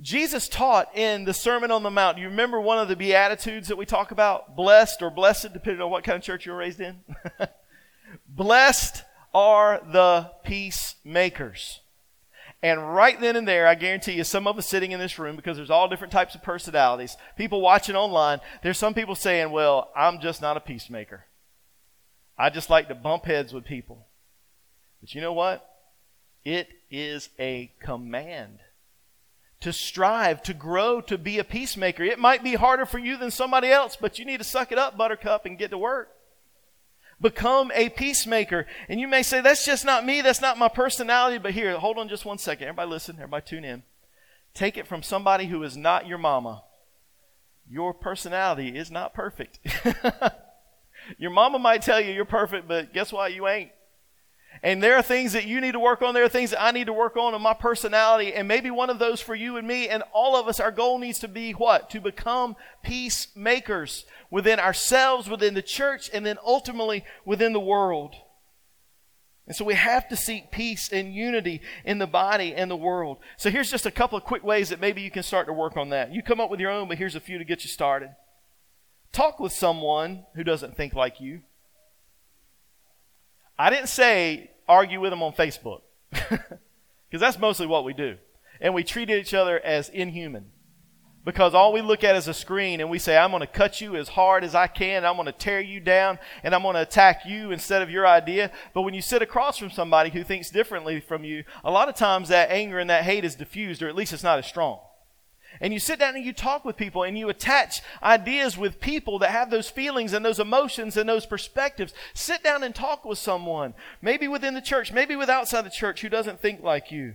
Jesus 0.00 0.48
taught 0.48 0.96
in 0.96 1.24
the 1.24 1.34
Sermon 1.34 1.70
on 1.70 1.82
the 1.82 1.90
Mount. 1.90 2.18
You 2.18 2.28
remember 2.28 2.60
one 2.60 2.78
of 2.78 2.88
the 2.88 2.96
Beatitudes 2.96 3.68
that 3.68 3.76
we 3.76 3.84
talk 3.84 4.12
about? 4.12 4.54
Blessed 4.54 5.02
or 5.02 5.10
blessed, 5.10 5.52
depending 5.52 5.82
on 5.82 5.90
what 5.90 6.04
kind 6.04 6.16
of 6.16 6.22
church 6.22 6.46
you 6.46 6.52
were 6.52 6.58
raised 6.58 6.80
in. 6.80 7.00
blessed 8.28 9.02
are 9.34 9.80
the 9.90 10.30
peacemakers. 10.44 11.80
And 12.62 12.94
right 12.94 13.20
then 13.20 13.36
and 13.36 13.46
there, 13.46 13.66
I 13.66 13.74
guarantee 13.74 14.12
you, 14.12 14.24
some 14.24 14.46
of 14.46 14.58
us 14.58 14.68
sitting 14.68 14.92
in 14.92 15.00
this 15.00 15.18
room, 15.18 15.36
because 15.36 15.56
there's 15.56 15.70
all 15.70 15.88
different 15.88 16.12
types 16.12 16.34
of 16.34 16.42
personalities, 16.42 17.16
people 17.36 17.60
watching 17.60 17.94
online, 17.94 18.40
there's 18.62 18.78
some 18.78 18.94
people 18.94 19.14
saying, 19.14 19.50
well, 19.50 19.90
I'm 19.96 20.20
just 20.20 20.40
not 20.40 20.56
a 20.56 20.60
peacemaker. 20.60 21.24
I 22.36 22.50
just 22.50 22.70
like 22.70 22.88
to 22.88 22.94
bump 22.94 23.26
heads 23.26 23.52
with 23.52 23.64
people. 23.64 24.06
But 25.00 25.14
you 25.14 25.20
know 25.20 25.32
what? 25.32 25.68
It 26.44 26.68
is 26.90 27.28
a 27.38 27.72
command 27.80 28.58
to 29.60 29.72
strive, 29.72 30.42
to 30.44 30.54
grow, 30.54 31.00
to 31.02 31.18
be 31.18 31.38
a 31.38 31.44
peacemaker. 31.44 32.04
It 32.04 32.18
might 32.18 32.44
be 32.44 32.54
harder 32.54 32.86
for 32.86 32.98
you 32.98 33.16
than 33.16 33.30
somebody 33.30 33.70
else, 33.70 33.96
but 34.00 34.18
you 34.18 34.24
need 34.24 34.38
to 34.38 34.44
suck 34.44 34.70
it 34.70 34.78
up, 34.78 34.96
buttercup, 34.96 35.46
and 35.46 35.58
get 35.58 35.70
to 35.70 35.78
work. 35.78 36.10
Become 37.20 37.72
a 37.74 37.88
peacemaker. 37.88 38.66
And 38.88 39.00
you 39.00 39.08
may 39.08 39.22
say, 39.22 39.40
that's 39.40 39.66
just 39.66 39.84
not 39.84 40.06
me, 40.06 40.20
that's 40.20 40.40
not 40.40 40.58
my 40.58 40.68
personality, 40.68 41.38
but 41.38 41.52
here, 41.52 41.76
hold 41.78 41.98
on 41.98 42.08
just 42.08 42.24
one 42.24 42.38
second. 42.38 42.68
Everybody 42.68 42.90
listen, 42.90 43.16
everybody 43.16 43.44
tune 43.44 43.64
in. 43.64 43.82
Take 44.54 44.76
it 44.76 44.86
from 44.86 45.02
somebody 45.02 45.46
who 45.46 45.62
is 45.64 45.76
not 45.76 46.06
your 46.06 46.18
mama. 46.18 46.62
Your 47.68 47.92
personality 47.92 48.78
is 48.78 48.90
not 48.90 49.12
perfect. 49.12 49.58
your 51.18 51.30
mama 51.30 51.58
might 51.58 51.82
tell 51.82 52.00
you 52.00 52.12
you're 52.12 52.24
perfect, 52.24 52.68
but 52.68 52.94
guess 52.94 53.12
what? 53.12 53.34
You 53.34 53.48
ain't. 53.48 53.70
And 54.62 54.82
there 54.82 54.96
are 54.96 55.02
things 55.02 55.32
that 55.32 55.46
you 55.46 55.60
need 55.60 55.72
to 55.72 55.80
work 55.80 56.02
on. 56.02 56.14
There 56.14 56.24
are 56.24 56.28
things 56.28 56.50
that 56.50 56.62
I 56.62 56.70
need 56.70 56.86
to 56.86 56.92
work 56.92 57.16
on 57.16 57.34
in 57.34 57.42
my 57.42 57.54
personality. 57.54 58.34
And 58.34 58.48
maybe 58.48 58.70
one 58.70 58.90
of 58.90 58.98
those 58.98 59.20
for 59.20 59.34
you 59.34 59.56
and 59.56 59.66
me. 59.66 59.88
And 59.88 60.02
all 60.12 60.36
of 60.36 60.48
us, 60.48 60.60
our 60.60 60.72
goal 60.72 60.98
needs 60.98 61.20
to 61.20 61.28
be 61.28 61.52
what? 61.52 61.90
To 61.90 62.00
become 62.00 62.56
peacemakers 62.82 64.04
within 64.30 64.58
ourselves, 64.58 65.28
within 65.28 65.54
the 65.54 65.62
church, 65.62 66.10
and 66.12 66.26
then 66.26 66.38
ultimately 66.44 67.04
within 67.24 67.52
the 67.52 67.60
world. 67.60 68.14
And 69.46 69.56
so 69.56 69.64
we 69.64 69.74
have 69.74 70.08
to 70.08 70.16
seek 70.16 70.50
peace 70.50 70.92
and 70.92 71.14
unity 71.14 71.62
in 71.82 71.98
the 71.98 72.06
body 72.06 72.54
and 72.54 72.70
the 72.70 72.76
world. 72.76 73.16
So 73.38 73.48
here's 73.48 73.70
just 73.70 73.86
a 73.86 73.90
couple 73.90 74.18
of 74.18 74.24
quick 74.24 74.44
ways 74.44 74.68
that 74.68 74.80
maybe 74.80 75.00
you 75.00 75.10
can 75.10 75.22
start 75.22 75.46
to 75.46 75.54
work 75.54 75.78
on 75.78 75.88
that. 75.88 76.12
You 76.12 76.22
come 76.22 76.38
up 76.38 76.50
with 76.50 76.60
your 76.60 76.70
own, 76.70 76.86
but 76.86 76.98
here's 76.98 77.14
a 77.14 77.20
few 77.20 77.38
to 77.38 77.44
get 77.44 77.64
you 77.64 77.70
started. 77.70 78.10
Talk 79.10 79.40
with 79.40 79.52
someone 79.52 80.26
who 80.34 80.44
doesn't 80.44 80.76
think 80.76 80.92
like 80.92 81.18
you. 81.18 81.40
I 83.58 83.70
didn't 83.70 83.88
say 83.88 84.50
argue 84.68 85.00
with 85.00 85.10
them 85.10 85.22
on 85.22 85.32
Facebook, 85.32 85.80
because 86.10 87.20
that's 87.20 87.38
mostly 87.38 87.66
what 87.66 87.84
we 87.84 87.92
do. 87.92 88.16
And 88.60 88.74
we 88.74 88.84
treat 88.84 89.10
each 89.10 89.34
other 89.34 89.58
as 89.60 89.88
inhuman. 89.88 90.50
Because 91.24 91.52
all 91.52 91.74
we 91.74 91.82
look 91.82 92.04
at 92.04 92.16
is 92.16 92.26
a 92.26 92.32
screen 92.32 92.80
and 92.80 92.88
we 92.88 92.98
say, 92.98 93.16
I'm 93.18 93.30
going 93.30 93.42
to 93.42 93.46
cut 93.46 93.82
you 93.82 93.96
as 93.96 94.08
hard 94.08 94.44
as 94.44 94.54
I 94.54 94.66
can. 94.66 95.04
I'm 95.04 95.16
going 95.16 95.26
to 95.26 95.32
tear 95.32 95.60
you 95.60 95.78
down 95.78 96.18
and 96.42 96.54
I'm 96.54 96.62
going 96.62 96.74
to 96.74 96.80
attack 96.80 97.26
you 97.26 97.50
instead 97.50 97.82
of 97.82 97.90
your 97.90 98.06
idea. 98.06 98.50
But 98.72 98.82
when 98.82 98.94
you 98.94 99.02
sit 99.02 99.20
across 99.20 99.58
from 99.58 99.70
somebody 99.70 100.08
who 100.08 100.24
thinks 100.24 100.48
differently 100.48 101.00
from 101.00 101.24
you, 101.24 101.44
a 101.62 101.70
lot 101.70 101.88
of 101.90 101.96
times 101.96 102.30
that 102.30 102.50
anger 102.50 102.78
and 102.78 102.88
that 102.88 103.04
hate 103.04 103.26
is 103.26 103.34
diffused 103.34 103.82
or 103.82 103.88
at 103.88 103.94
least 103.94 104.14
it's 104.14 104.22
not 104.22 104.38
as 104.38 104.46
strong. 104.46 104.78
And 105.60 105.72
you 105.72 105.80
sit 105.80 105.98
down 105.98 106.14
and 106.14 106.24
you 106.24 106.32
talk 106.32 106.64
with 106.64 106.76
people 106.76 107.02
and 107.02 107.18
you 107.18 107.28
attach 107.28 107.82
ideas 108.02 108.56
with 108.56 108.80
people 108.80 109.18
that 109.18 109.30
have 109.30 109.50
those 109.50 109.68
feelings 109.68 110.12
and 110.12 110.24
those 110.24 110.38
emotions 110.38 110.96
and 110.96 111.08
those 111.08 111.26
perspectives. 111.26 111.92
Sit 112.14 112.42
down 112.44 112.62
and 112.62 112.74
talk 112.74 113.04
with 113.04 113.18
someone, 113.18 113.74
maybe 114.00 114.28
within 114.28 114.54
the 114.54 114.60
church, 114.60 114.92
maybe 114.92 115.16
with 115.16 115.28
outside 115.28 115.64
the 115.64 115.70
church 115.70 116.00
who 116.00 116.08
doesn't 116.08 116.40
think 116.40 116.62
like 116.62 116.92
you. 116.92 117.14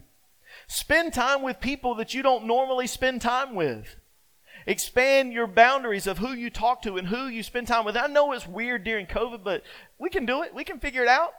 Spend 0.67 1.13
time 1.13 1.41
with 1.41 1.59
people 1.59 1.95
that 1.95 2.13
you 2.13 2.21
don't 2.21 2.45
normally 2.45 2.87
spend 2.87 3.21
time 3.21 3.55
with. 3.55 3.95
Expand 4.65 5.33
your 5.33 5.47
boundaries 5.47 6.07
of 6.07 6.19
who 6.19 6.31
you 6.31 6.49
talk 6.49 6.81
to 6.83 6.97
and 6.97 7.07
who 7.07 7.27
you 7.27 7.43
spend 7.43 7.67
time 7.67 7.85
with. 7.85 7.97
I 7.97 8.07
know 8.07 8.31
it's 8.31 8.47
weird 8.47 8.83
during 8.83 9.07
COVID, 9.07 9.43
but 9.43 9.63
we 9.99 10.09
can 10.09 10.25
do 10.25 10.41
it. 10.43 10.53
We 10.53 10.63
can 10.63 10.79
figure 10.79 11.01
it 11.01 11.09
out. 11.09 11.33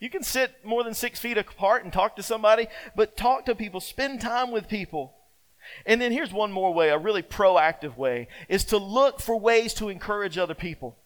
You 0.00 0.10
can 0.10 0.22
sit 0.22 0.64
more 0.64 0.84
than 0.84 0.94
six 0.94 1.18
feet 1.18 1.38
apart 1.38 1.84
and 1.84 1.92
talk 1.92 2.16
to 2.16 2.22
somebody, 2.22 2.68
but 2.94 3.16
talk 3.16 3.44
to 3.46 3.54
people. 3.54 3.80
Spend 3.80 4.20
time 4.20 4.50
with 4.50 4.68
people. 4.68 5.14
And 5.86 6.00
then 6.00 6.12
here's 6.12 6.32
one 6.32 6.52
more 6.52 6.72
way, 6.72 6.90
a 6.90 6.98
really 6.98 7.22
proactive 7.22 7.96
way, 7.96 8.28
is 8.48 8.64
to 8.66 8.78
look 8.78 9.20
for 9.20 9.38
ways 9.38 9.74
to 9.74 9.88
encourage 9.88 10.38
other 10.38 10.54
people. 10.54 10.96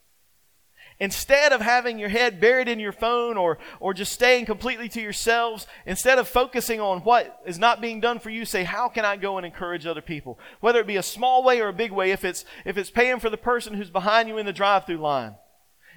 Instead 1.01 1.53
of 1.53 1.61
having 1.61 1.99
your 1.99 2.09
head 2.09 2.41
buried 2.41 2.69
in 2.69 2.79
your 2.79 2.93
phone 2.93 3.37
or, 3.37 3.59
or 3.81 3.93
just 3.93 4.13
staying 4.13 4.47
completely 4.47 4.89
to 4.89 5.01
yourselves, 5.01 5.67
instead 5.85 6.19
of 6.19 6.29
focusing 6.29 6.81
on 6.81 7.01
what 7.01 7.41
is 7.45 7.59
not 7.59 7.81
being 7.81 8.01
done 8.01 8.19
for 8.19 8.31
you, 8.31 8.45
say, 8.45 8.63
how 8.63 8.89
can 8.89 9.05
I 9.05 9.17
go 9.17 9.37
and 9.37 9.45
encourage 9.45 9.85
other 9.85 10.01
people? 10.01 10.39
Whether 10.61 10.81
it 10.81 10.87
be 10.87 10.97
a 10.97 11.03
small 11.03 11.43
way 11.43 11.61
or 11.61 11.69
a 11.69 11.73
big 11.73 11.91
way, 11.91 12.13
if 12.13 12.25
it's, 12.25 12.45
if 12.65 12.77
it's 12.77 12.91
paying 12.91 13.19
for 13.19 13.31
the 13.31 13.37
person 13.37 13.75
who's 13.75 13.91
behind 13.91 14.29
you 14.29 14.39
in 14.39 14.47
the 14.47 14.53
drive 14.53 14.87
through 14.87 14.99
line, 14.99 15.35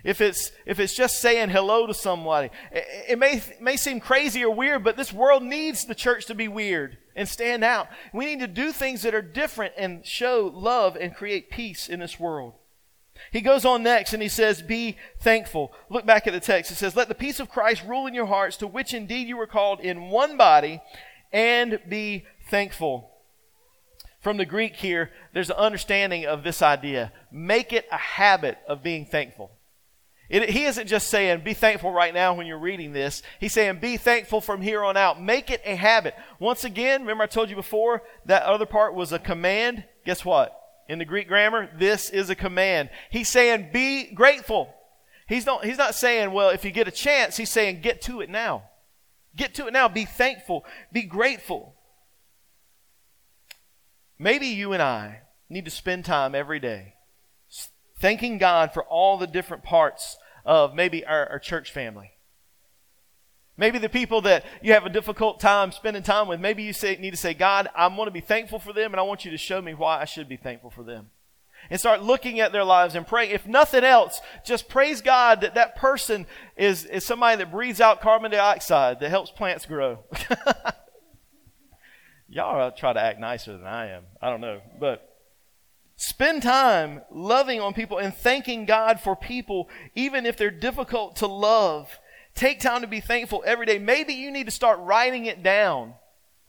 if 0.03 0.21
it's, 0.21 0.51
if 0.65 0.79
it's 0.79 0.95
just 0.95 1.19
saying 1.19 1.49
hello 1.49 1.87
to 1.87 1.93
somebody. 1.93 2.49
It, 2.71 2.85
it 3.09 3.19
may, 3.19 3.41
may 3.59 3.77
seem 3.77 3.99
crazy 3.99 4.43
or 4.43 4.53
weird, 4.53 4.83
but 4.83 4.97
this 4.97 5.13
world 5.13 5.43
needs 5.43 5.85
the 5.85 5.95
church 5.95 6.27
to 6.27 6.35
be 6.35 6.47
weird 6.47 6.97
and 7.15 7.27
stand 7.27 7.63
out. 7.63 7.87
We 8.13 8.25
need 8.25 8.39
to 8.39 8.47
do 8.47 8.71
things 8.71 9.03
that 9.03 9.15
are 9.15 9.21
different 9.21 9.73
and 9.77 10.05
show 10.05 10.51
love 10.53 10.95
and 10.95 11.15
create 11.15 11.49
peace 11.49 11.87
in 11.87 11.99
this 11.99 12.19
world. 12.19 12.53
He 13.31 13.41
goes 13.41 13.63
on 13.63 13.83
next 13.83 14.13
and 14.13 14.21
he 14.21 14.29
says, 14.29 14.61
Be 14.61 14.97
thankful. 15.19 15.71
Look 15.89 16.05
back 16.05 16.27
at 16.27 16.33
the 16.33 16.39
text. 16.39 16.71
It 16.71 16.75
says, 16.75 16.95
Let 16.95 17.07
the 17.07 17.15
peace 17.15 17.39
of 17.39 17.49
Christ 17.49 17.83
rule 17.87 18.07
in 18.07 18.13
your 18.13 18.25
hearts, 18.25 18.57
to 18.57 18.67
which 18.67 18.93
indeed 18.93 19.27
you 19.27 19.37
were 19.37 19.47
called 19.47 19.79
in 19.79 20.09
one 20.09 20.37
body, 20.37 20.81
and 21.31 21.79
be 21.87 22.25
thankful. 22.49 23.11
From 24.19 24.37
the 24.37 24.45
Greek 24.45 24.75
here, 24.75 25.11
there's 25.33 25.49
an 25.49 25.55
understanding 25.55 26.25
of 26.25 26.43
this 26.43 26.61
idea. 26.61 27.13
Make 27.31 27.71
it 27.71 27.85
a 27.91 27.97
habit 27.97 28.57
of 28.67 28.83
being 28.83 29.05
thankful. 29.05 29.51
It, 30.27 30.49
he 30.49 30.65
isn't 30.65 30.87
just 30.87 31.09
saying, 31.09 31.41
be 31.41 31.53
thankful 31.53 31.91
right 31.91 32.13
now 32.13 32.33
when 32.33 32.47
you're 32.47 32.57
reading 32.57 32.93
this. 32.93 33.21
He's 33.39 33.53
saying, 33.53 33.79
be 33.79 33.97
thankful 33.97 34.41
from 34.41 34.61
here 34.61 34.83
on 34.83 34.97
out. 34.97 35.21
Make 35.21 35.51
it 35.51 35.61
a 35.65 35.75
habit. 35.75 36.15
Once 36.39 36.63
again, 36.63 37.01
remember 37.01 37.23
I 37.23 37.27
told 37.27 37.49
you 37.49 37.55
before, 37.55 38.01
that 38.25 38.43
other 38.43 38.65
part 38.65 38.95
was 38.95 39.11
a 39.11 39.19
command. 39.19 39.85
Guess 40.03 40.25
what? 40.25 40.59
In 40.89 40.97
the 40.97 41.05
Greek 41.05 41.27
grammar, 41.27 41.69
this 41.77 42.09
is 42.09 42.29
a 42.29 42.35
command. 42.35 42.89
He's 43.11 43.29
saying, 43.29 43.69
be 43.71 44.13
grateful. 44.13 44.73
He's 45.27 45.45
not, 45.45 45.63
he's 45.63 45.77
not 45.77 45.95
saying, 45.95 46.31
well, 46.31 46.49
if 46.49 46.65
you 46.65 46.71
get 46.71 46.87
a 46.87 46.91
chance, 46.91 47.37
he's 47.37 47.51
saying, 47.51 47.81
get 47.81 48.01
to 48.03 48.21
it 48.21 48.29
now. 48.29 48.63
Get 49.35 49.55
to 49.55 49.67
it 49.67 49.73
now. 49.73 49.87
Be 49.87 50.05
thankful. 50.05 50.65
Be 50.91 51.03
grateful. 51.03 51.75
Maybe 54.17 54.47
you 54.47 54.73
and 54.73 54.81
I 54.81 55.21
need 55.49 55.65
to 55.65 55.71
spend 55.71 56.05
time 56.05 56.33
every 56.33 56.59
day 56.59 56.94
thanking 58.05 58.37
God 58.37 58.71
for 58.71 58.83
all 58.83 59.17
the 59.17 59.25
different 59.25 59.63
parts 59.63 60.19
of 60.45 60.75
maybe 60.75 61.03
our, 61.03 61.27
our 61.27 61.39
church 61.39 61.71
family. 61.71 62.11
Maybe 63.57 63.79
the 63.79 63.89
people 63.89 64.21
that 64.21 64.45
you 64.61 64.73
have 64.73 64.85
a 64.85 64.91
difficult 64.91 65.39
time 65.39 65.71
spending 65.71 66.03
time 66.03 66.27
with, 66.27 66.39
maybe 66.39 66.61
you 66.61 66.71
say, 66.71 66.95
need 66.97 67.09
to 67.09 67.17
say, 67.17 67.33
God, 67.33 67.67
I 67.73 67.87
want 67.87 68.07
to 68.07 68.11
be 68.11 68.21
thankful 68.21 68.59
for 68.59 68.73
them, 68.73 68.93
and 68.93 68.99
I 68.99 69.01
want 69.01 69.25
you 69.25 69.31
to 69.31 69.39
show 69.39 69.59
me 69.59 69.73
why 69.73 69.99
I 69.99 70.05
should 70.05 70.29
be 70.29 70.37
thankful 70.37 70.69
for 70.69 70.83
them. 70.83 71.09
And 71.67 71.79
start 71.79 72.03
looking 72.03 72.39
at 72.39 72.51
their 72.51 72.63
lives 72.63 72.93
and 72.93 73.07
praying. 73.07 73.31
If 73.31 73.47
nothing 73.47 73.83
else, 73.83 74.21
just 74.45 74.69
praise 74.69 75.01
God 75.01 75.41
that 75.41 75.55
that 75.55 75.75
person 75.75 76.27
is, 76.55 76.85
is 76.85 77.03
somebody 77.03 77.37
that 77.37 77.49
breathes 77.49 77.81
out 77.81 78.01
carbon 78.01 78.29
dioxide 78.29 78.99
that 78.99 79.09
helps 79.09 79.31
plants 79.31 79.65
grow. 79.65 80.03
Y'all 82.29 82.71
try 82.71 82.93
to 82.93 83.01
act 83.01 83.19
nicer 83.19 83.57
than 83.57 83.65
I 83.65 83.87
am. 83.87 84.03
I 84.21 84.29
don't 84.29 84.41
know. 84.41 84.61
But 84.79 85.14
Spend 85.97 86.43
time 86.43 87.01
loving 87.09 87.61
on 87.61 87.73
people 87.73 87.97
and 87.97 88.13
thanking 88.13 88.65
God 88.65 88.99
for 88.99 89.15
people, 89.15 89.69
even 89.95 90.25
if 90.25 90.35
they're 90.35 90.51
difficult 90.51 91.15
to 91.17 91.27
love. 91.27 91.99
Take 92.33 92.59
time 92.59 92.81
to 92.81 92.87
be 92.87 92.99
thankful 92.99 93.43
every 93.45 93.65
day. 93.65 93.79
Maybe 93.79 94.13
you 94.13 94.29
need 94.29 94.45
to 94.45 94.51
start 94.51 94.79
writing 94.79 95.25
it 95.25 95.41
down. 95.41 95.93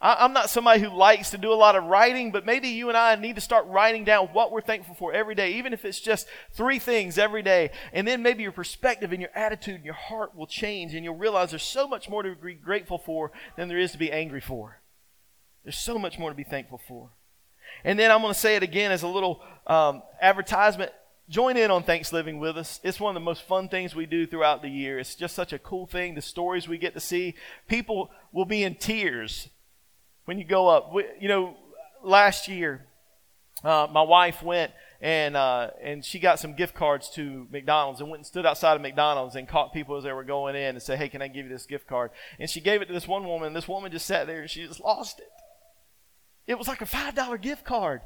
I, 0.01 0.25
am 0.25 0.33
not 0.33 0.51
somebody 0.51 0.81
who 0.81 0.91
likes 0.91 1.31
to 1.31 1.39
do 1.39 1.53
a 1.53 1.55
lot 1.55 1.77
of 1.77 1.85
writing, 1.85 2.31
but 2.31 2.45
maybe 2.45 2.69
you 2.69 2.89
and 2.89 2.99
I 2.99 3.15
need 3.15 3.37
to 3.37 3.41
start 3.41 3.67
writing 3.67 4.05
down 4.05 4.27
what 4.29 4.53
we're 4.53 4.61
thankful 4.61 4.95
for 4.95 5.13
every 5.13 5.35
day, 5.35 5.55
even 5.55 5.73
if 5.73 5.85
it's 5.85 6.01
just 6.01 6.27
three 6.53 6.79
things 6.79 7.17
every 7.17 7.43
day. 7.43 7.71
And 7.93 8.07
then 8.07 8.23
maybe 8.23 8.43
your 8.43 8.53
perspective 8.53 9.13
and 9.13 9.23
your 9.23 9.31
attitude 9.35 9.77
and 9.77 9.85
your 9.85 9.95
heart 9.95 10.37
will 10.37 10.47
change, 10.47 10.93
and 10.93 11.05
you'll 11.05 11.17
realize 11.17 11.51
there's 11.51 11.63
so 11.63 11.89
much 11.89 12.11
more 12.11 12.23
to 12.23 12.35
be 12.35 12.55
grateful 12.55 12.99
for 12.99 13.33
than 13.57 13.69
there 13.69 13.79
is 13.79 13.93
to 13.93 13.99
be 13.99 14.13
angry 14.13 14.41
for. 14.41 14.83
There's 15.65 15.79
so 15.79 15.99
much 15.99 16.19
more 16.19 16.31
to 16.31 16.37
be 16.37 16.45
thankful 16.45 16.81
for. 16.87 17.13
And 17.85 17.99
then 17.99 18.11
I'm 18.11 18.21
going 18.21 18.33
to 18.33 18.39
say 18.39 18.57
it 18.57 18.63
again 18.63 18.91
as 18.93 19.03
a 19.03 19.09
little 19.09 19.43
um, 19.67 20.03
advertisement. 20.21 20.93
Join 21.29 21.57
in 21.57 21.71
on 21.71 21.83
Thanksgiving 21.83 22.39
with 22.39 22.57
us. 22.57 22.81
It's 22.85 23.01
one 23.01 23.17
of 23.17 23.21
the 23.21 23.25
most 23.25 23.43
fun 23.43 23.69
things 23.69 23.95
we 23.95 24.07
do 24.07 24.27
throughout 24.27 24.63
the 24.63 24.69
year. 24.69 24.99
It's 24.99 25.15
just 25.15 25.35
such 25.35 25.53
a 25.53 25.59
cool 25.59 25.87
thing. 25.87 26.15
The 26.15 26.23
stories 26.23 26.69
we 26.69 26.79
get 26.79 26.95
to 26.95 27.01
see. 27.01 27.35
People 27.69 28.11
will 28.33 28.45
be 28.45 28.63
in 28.63 28.77
tears 28.77 29.49
when 30.25 30.39
you 30.39 30.45
go 30.45 30.69
up. 30.69 30.93
We, 30.93 31.05
you 31.21 31.29
know, 31.29 31.57
last 32.03 32.47
year, 32.47 32.87
uh, 33.65 33.89
my 33.91 34.03
wife 34.03 34.43
went 34.43 34.73
and 35.01 35.37
uh, 35.37 35.71
and 35.83 36.05
she 36.05 36.19
got 36.19 36.39
some 36.39 36.55
gift 36.55 36.75
cards 36.75 37.11
to 37.11 37.47
McDonald's 37.51 38.01
and 38.01 38.09
went 38.09 38.21
and 38.21 38.27
stood 38.27 38.47
outside 38.47 38.77
of 38.77 38.83
McDonald's 38.83 39.37
and 39.37 39.49
caught 39.49 39.73
people 39.73 39.97
as 39.97 40.05
they 40.05 40.13
were 40.13 40.25
going 40.25 40.57
in 40.57 40.77
and 40.77 40.83
said, 40.83 40.99
"Hey, 40.99 41.09
can 41.09 41.23
I 41.23 41.29
give 41.29 41.47
you 41.47 41.53
this 41.53 41.67
gift 41.67 41.87
card?" 41.87 42.11
And 42.39 42.49
she 42.49 42.61
gave 42.61 42.83
it 42.83 42.87
to 42.87 42.93
this 42.93 43.09
one 43.09 43.25
woman. 43.27 43.53
This 43.53 43.69
woman 43.69 43.93
just 43.93 44.07
sat 44.07 44.27
there 44.27 44.41
and 44.41 44.51
she 44.51 44.67
just 44.67 44.81
lost 44.81 45.19
it. 45.19 45.29
It 46.47 46.59
was 46.59 46.69
like 46.69 46.83
a 46.83 46.87
$5 46.87 47.41
gift 47.41 47.65
card. 47.65 48.03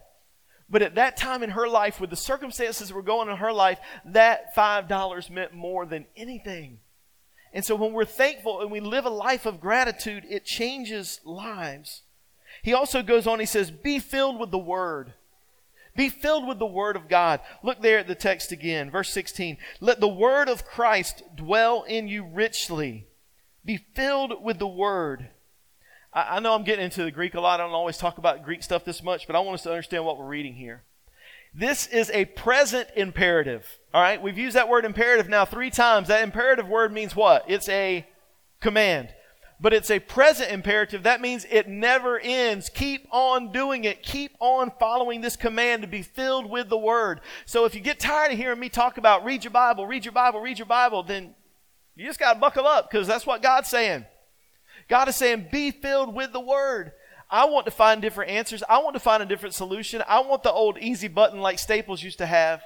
But 0.69 0.83
at 0.83 0.95
that 0.95 1.17
time 1.17 1.43
in 1.43 1.51
her 1.51 1.69
life, 1.69 2.01
with 2.01 2.11
the 2.11 2.17
circumstances 2.17 2.89
that 2.89 2.95
were 2.95 3.03
going 3.03 3.29
in 3.29 3.37
her 3.37 3.53
life, 3.53 3.81
that 4.05 4.55
$5 4.55 5.31
meant 5.31 5.53
more 5.53 5.85
than 5.85 6.07
anything. 6.17 6.79
And 7.53 7.65
so 7.65 7.75
when 7.75 7.93
we're 7.93 8.05
thankful 8.05 8.61
and 8.61 8.71
we 8.71 8.79
live 8.79 9.05
a 9.05 9.11
life 9.11 9.47
of 9.47 9.61
gratitude, 9.61 10.25
it 10.29 10.45
changes 10.45 11.21
lives. 11.25 12.03
He 12.63 12.73
also 12.73 13.03
goes 13.03 13.27
on, 13.27 13.41
he 13.41 13.47
says, 13.47 13.71
Be 13.71 13.99
filled 13.99 14.39
with 14.39 14.53
the 14.53 14.59
Word. 14.59 15.15
Be 15.97 16.09
filled 16.09 16.47
with 16.47 16.61
the 16.61 16.67
Word 16.67 16.95
of 16.95 17.09
God. 17.09 17.41
Look 17.65 17.83
there 17.83 17.99
at 17.99 18.07
the 18.07 18.15
text 18.15 18.53
again, 18.53 18.91
verse 18.91 19.11
16. 19.11 19.57
Let 19.81 19.99
the 19.99 20.09
Word 20.09 20.49
of 20.49 20.65
Christ 20.65 21.25
dwell 21.35 21.83
in 21.83 22.07
you 22.07 22.25
richly. 22.25 23.09
Be 23.65 23.77
filled 23.77 24.43
with 24.43 24.61
the 24.61 24.69
Word. 24.69 25.31
I, 26.13 26.37
I 26.37 26.41
know 26.41 26.55
I'm 26.55 26.65
getting 26.65 26.85
into 26.85 27.05
the 27.05 27.11
Greek 27.11 27.35
a 27.35 27.41
lot. 27.41 27.61
I 27.61 27.65
don't 27.65 27.73
always 27.73 27.99
talk 27.99 28.19
about 28.19 28.45
Greek 28.45 28.63
stuff 28.63 28.85
this 28.85 29.03
much, 29.03 29.27
but 29.27 29.37
I 29.37 29.41
want 29.41 29.55
us 29.55 29.63
to 29.65 29.71
understand 29.71 30.05
what 30.05 30.19
we're 30.19 30.27
reading 30.27 30.55
here. 30.55 30.83
This 31.53 31.87
is 31.89 32.11
a 32.11 32.27
present 32.27 32.89
imperative. 32.95 33.79
All 33.93 34.01
right, 34.03 34.23
we've 34.23 34.39
used 34.39 34.55
that 34.55 34.69
word 34.69 34.85
imperative 34.85 35.29
now 35.29 35.45
three 35.45 35.71
times. 35.71 36.09
That 36.09 36.23
imperative 36.23 36.69
word 36.69 36.93
means 36.93 37.17
what? 37.17 37.45
It's 37.49 37.69
a 37.69 38.07
command. 38.61 39.09
But 39.63 39.75
it's 39.75 39.91
a 39.91 39.99
present 39.99 40.51
imperative. 40.51 41.03
That 41.03 41.21
means 41.21 41.47
it 41.51 41.69
never 41.69 42.19
ends. 42.19 42.71
Keep 42.71 43.09
on 43.11 43.53
doing 43.53 43.85
it. 43.85 44.03
Keep 44.03 44.37
on 44.41 44.73
following 44.79 45.21
this 45.21 45.37
command 45.37 45.83
to 45.83 45.89
be 45.89 46.03
filled 46.03 46.49
with 46.49 46.71
the 46.71 46.79
word. 46.79 47.21
So 47.45 47.67
if 47.67 47.75
you 47.75 47.83
get 47.83 48.01
tired 48.01 48.33
of 48.33 48.39
hearing 48.39 48.59
me 48.59 48.71
talk 48.71 48.97
about 48.97 49.25
read 49.25 49.45
your 49.45 49.51
Bible, 49.51 49.87
read 49.87 50.05
your 50.05 50.13
Bible, 50.13 50.41
read 50.41 50.59
your 50.59 50.67
Bible, 50.67 51.03
then 51.03 51.35
you 51.95 52.07
just 52.07 52.19
got 52.19 52.35
to 52.35 52.41
buckle 52.41 52.67
up 52.67 52.91
because 52.91 53.07
that's 53.07 53.27
what 53.27 53.43
God's 53.43 53.69
saying. 53.69 54.07
God 54.91 55.09
is 55.09 55.17
saying, 55.17 55.47
be 55.53 55.71
filled 55.71 56.15
with 56.15 56.33
the 56.33 56.41
Word. 56.41 56.93
I 57.31 57.45
want 57.45 57.65
to 57.67 57.71
find 57.71 58.03
different 58.03 58.33
answers. 58.33 58.65
I 58.69 58.79
want 58.79 58.95
to 58.95 59.01
find 59.01 59.23
a 59.23 59.27
different 59.27 59.55
solution. 59.55 60.03
I 60.07 60.19
want 60.21 60.43
the 60.43 60.53
old 60.53 60.79
easy 60.79 61.07
button 61.07 61.41
like 61.41 61.61
Staples 61.61 62.03
used 62.03 62.19
to 62.19 62.27
have. 62.27 62.61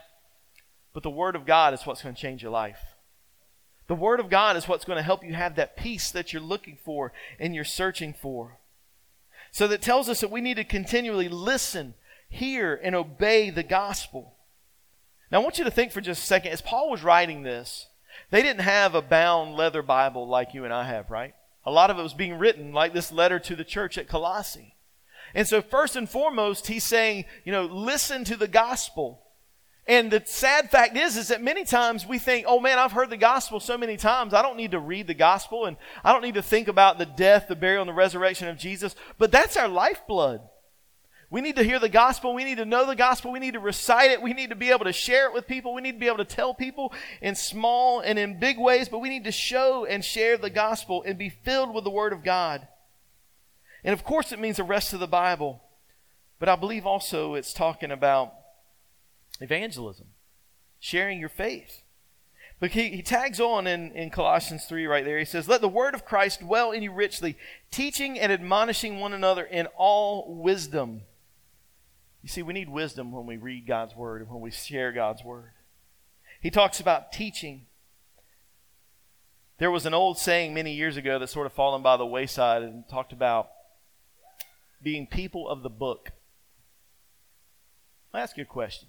But 0.94 1.02
the 1.02 1.10
Word 1.10 1.36
of 1.36 1.44
God 1.44 1.74
is 1.74 1.82
what's 1.84 2.02
going 2.02 2.14
to 2.14 2.20
change 2.20 2.42
your 2.42 2.50
life. 2.50 2.80
The 3.88 3.94
Word 3.94 4.20
of 4.20 4.30
God 4.30 4.56
is 4.56 4.66
what's 4.66 4.86
going 4.86 4.96
to 4.96 5.02
help 5.02 5.22
you 5.22 5.34
have 5.34 5.56
that 5.56 5.76
peace 5.76 6.10
that 6.12 6.32
you're 6.32 6.40
looking 6.40 6.78
for 6.82 7.12
and 7.38 7.54
you're 7.54 7.62
searching 7.62 8.14
for. 8.14 8.58
So 9.52 9.68
that 9.68 9.82
tells 9.82 10.08
us 10.08 10.20
that 10.20 10.30
we 10.30 10.40
need 10.40 10.56
to 10.56 10.64
continually 10.64 11.28
listen, 11.28 11.92
hear, 12.30 12.74
and 12.82 12.94
obey 12.94 13.50
the 13.50 13.62
gospel. 13.62 14.34
Now, 15.30 15.40
I 15.40 15.42
want 15.42 15.58
you 15.58 15.64
to 15.64 15.70
think 15.70 15.92
for 15.92 16.00
just 16.00 16.22
a 16.22 16.26
second. 16.26 16.52
As 16.52 16.62
Paul 16.62 16.90
was 16.90 17.02
writing 17.02 17.42
this, 17.42 17.86
they 18.30 18.40
didn't 18.40 18.62
have 18.62 18.94
a 18.94 19.02
bound 19.02 19.56
leather 19.56 19.82
Bible 19.82 20.26
like 20.26 20.54
you 20.54 20.64
and 20.64 20.72
I 20.72 20.84
have, 20.84 21.10
right? 21.10 21.34
A 21.66 21.70
lot 21.70 21.90
of 21.90 21.98
it 21.98 22.02
was 22.02 22.14
being 22.14 22.38
written 22.38 22.72
like 22.72 22.92
this 22.92 23.12
letter 23.12 23.38
to 23.40 23.56
the 23.56 23.64
church 23.64 23.96
at 23.96 24.08
Colossae. 24.08 24.74
And 25.34 25.48
so, 25.48 25.62
first 25.62 25.96
and 25.96 26.08
foremost, 26.08 26.66
he's 26.66 26.84
saying, 26.84 27.24
you 27.44 27.52
know, 27.52 27.64
listen 27.64 28.24
to 28.24 28.36
the 28.36 28.48
gospel. 28.48 29.20
And 29.86 30.10
the 30.10 30.22
sad 30.24 30.70
fact 30.70 30.96
is, 30.96 31.16
is 31.16 31.28
that 31.28 31.42
many 31.42 31.64
times 31.64 32.06
we 32.06 32.18
think, 32.18 32.46
oh 32.48 32.58
man, 32.58 32.78
I've 32.78 32.92
heard 32.92 33.10
the 33.10 33.16
gospel 33.18 33.60
so 33.60 33.76
many 33.76 33.96
times. 33.96 34.32
I 34.32 34.40
don't 34.40 34.56
need 34.56 34.70
to 34.70 34.78
read 34.78 35.06
the 35.06 35.14
gospel 35.14 35.66
and 35.66 35.76
I 36.02 36.12
don't 36.12 36.22
need 36.22 36.34
to 36.34 36.42
think 36.42 36.68
about 36.68 36.98
the 36.98 37.06
death, 37.06 37.48
the 37.48 37.56
burial, 37.56 37.82
and 37.82 37.88
the 37.88 37.94
resurrection 37.94 38.48
of 38.48 38.56
Jesus. 38.56 38.94
But 39.18 39.30
that's 39.30 39.56
our 39.56 39.68
lifeblood. 39.68 40.40
We 41.30 41.40
need 41.40 41.56
to 41.56 41.64
hear 41.64 41.78
the 41.78 41.88
gospel. 41.88 42.34
We 42.34 42.44
need 42.44 42.58
to 42.58 42.64
know 42.64 42.86
the 42.86 42.96
gospel. 42.96 43.32
We 43.32 43.38
need 43.38 43.54
to 43.54 43.60
recite 43.60 44.10
it. 44.10 44.22
We 44.22 44.32
need 44.32 44.50
to 44.50 44.56
be 44.56 44.70
able 44.70 44.84
to 44.84 44.92
share 44.92 45.26
it 45.26 45.34
with 45.34 45.46
people. 45.46 45.74
We 45.74 45.82
need 45.82 45.92
to 45.92 45.98
be 45.98 46.06
able 46.06 46.18
to 46.18 46.24
tell 46.24 46.54
people 46.54 46.92
in 47.20 47.34
small 47.34 48.00
and 48.00 48.18
in 48.18 48.38
big 48.38 48.58
ways, 48.58 48.88
but 48.88 49.00
we 49.00 49.08
need 49.08 49.24
to 49.24 49.32
show 49.32 49.84
and 49.84 50.04
share 50.04 50.36
the 50.36 50.50
gospel 50.50 51.02
and 51.04 51.18
be 51.18 51.30
filled 51.30 51.74
with 51.74 51.84
the 51.84 51.90
Word 51.90 52.12
of 52.12 52.22
God. 52.22 52.68
And 53.82 53.92
of 53.92 54.04
course, 54.04 54.32
it 54.32 54.38
means 54.38 54.58
the 54.58 54.64
rest 54.64 54.92
of 54.92 55.00
the 55.00 55.06
Bible. 55.06 55.62
But 56.38 56.48
I 56.48 56.56
believe 56.56 56.86
also 56.86 57.34
it's 57.34 57.52
talking 57.52 57.90
about 57.90 58.34
evangelism, 59.40 60.06
sharing 60.78 61.18
your 61.18 61.28
faith. 61.28 61.82
But 62.60 62.70
he, 62.70 62.90
he 62.90 63.02
tags 63.02 63.40
on 63.40 63.66
in, 63.66 63.92
in 63.92 64.10
Colossians 64.10 64.64
3 64.66 64.86
right 64.86 65.04
there. 65.04 65.18
He 65.18 65.24
says, 65.24 65.48
Let 65.48 65.60
the 65.60 65.68
word 65.68 65.94
of 65.94 66.04
Christ 66.04 66.40
dwell 66.40 66.70
in 66.70 66.82
you 66.82 66.92
richly, 66.92 67.36
teaching 67.70 68.18
and 68.18 68.30
admonishing 68.30 69.00
one 69.00 69.12
another 69.12 69.44
in 69.44 69.66
all 69.76 70.34
wisdom 70.34 71.02
you 72.24 72.30
see, 72.30 72.40
we 72.40 72.54
need 72.54 72.70
wisdom 72.70 73.12
when 73.12 73.26
we 73.26 73.36
read 73.36 73.66
God's 73.66 73.94
Word 73.94 74.22
and 74.22 74.30
when 74.30 74.40
we 74.40 74.50
share 74.50 74.92
God's 74.92 75.22
Word. 75.22 75.50
He 76.40 76.50
talks 76.50 76.80
about 76.80 77.12
teaching. 77.12 77.66
There 79.58 79.70
was 79.70 79.84
an 79.84 79.92
old 79.92 80.16
saying 80.16 80.54
many 80.54 80.72
years 80.72 80.96
ago 80.96 81.18
that 81.18 81.28
sort 81.28 81.44
of 81.44 81.52
fallen 81.52 81.82
by 81.82 81.98
the 81.98 82.06
wayside 82.06 82.62
and 82.62 82.88
talked 82.88 83.12
about 83.12 83.50
being 84.82 85.06
people 85.06 85.46
of 85.46 85.62
the 85.62 85.68
book. 85.68 86.12
I'll 88.14 88.22
ask 88.22 88.38
you 88.38 88.44
a 88.44 88.46
question. 88.46 88.88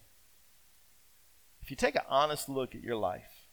If 1.62 1.70
you 1.70 1.76
take 1.76 1.96
an 1.96 2.04
honest 2.08 2.48
look 2.48 2.74
at 2.74 2.84
your 2.84 2.96
life, 2.96 3.50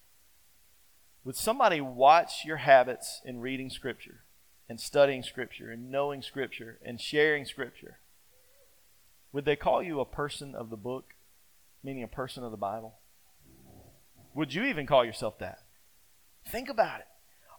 would 1.25 1.35
somebody 1.35 1.81
watch 1.81 2.45
your 2.45 2.59
habits 2.59 3.21
in 3.25 3.41
reading 3.41 3.69
Scripture 3.69 4.23
and 4.69 4.79
studying 4.79 5.25
Scripture 5.25 5.73
and 5.73 5.91
knowing 5.91 6.23
Scripture 6.23 6.79
and 6.85 7.01
sharing 7.01 7.45
Scripture? 7.45 7.99
Would 9.33 9.45
they 9.45 9.57
call 9.57 9.83
you 9.83 10.01
a 10.01 10.05
person 10.05 10.55
of 10.55 10.71
the 10.71 10.77
book, 10.77 11.15
meaning 11.83 12.03
a 12.03 12.09
person 12.09 12.45
of 12.45 12.51
the 12.51 12.57
Bible? 12.57 12.95
Would 14.35 14.55
you 14.55 14.65
even 14.65 14.87
call 14.87 15.05
yourself 15.05 15.39
that? 15.39 15.59
Think 16.47 16.69
about 16.69 17.01
it. 17.01 17.07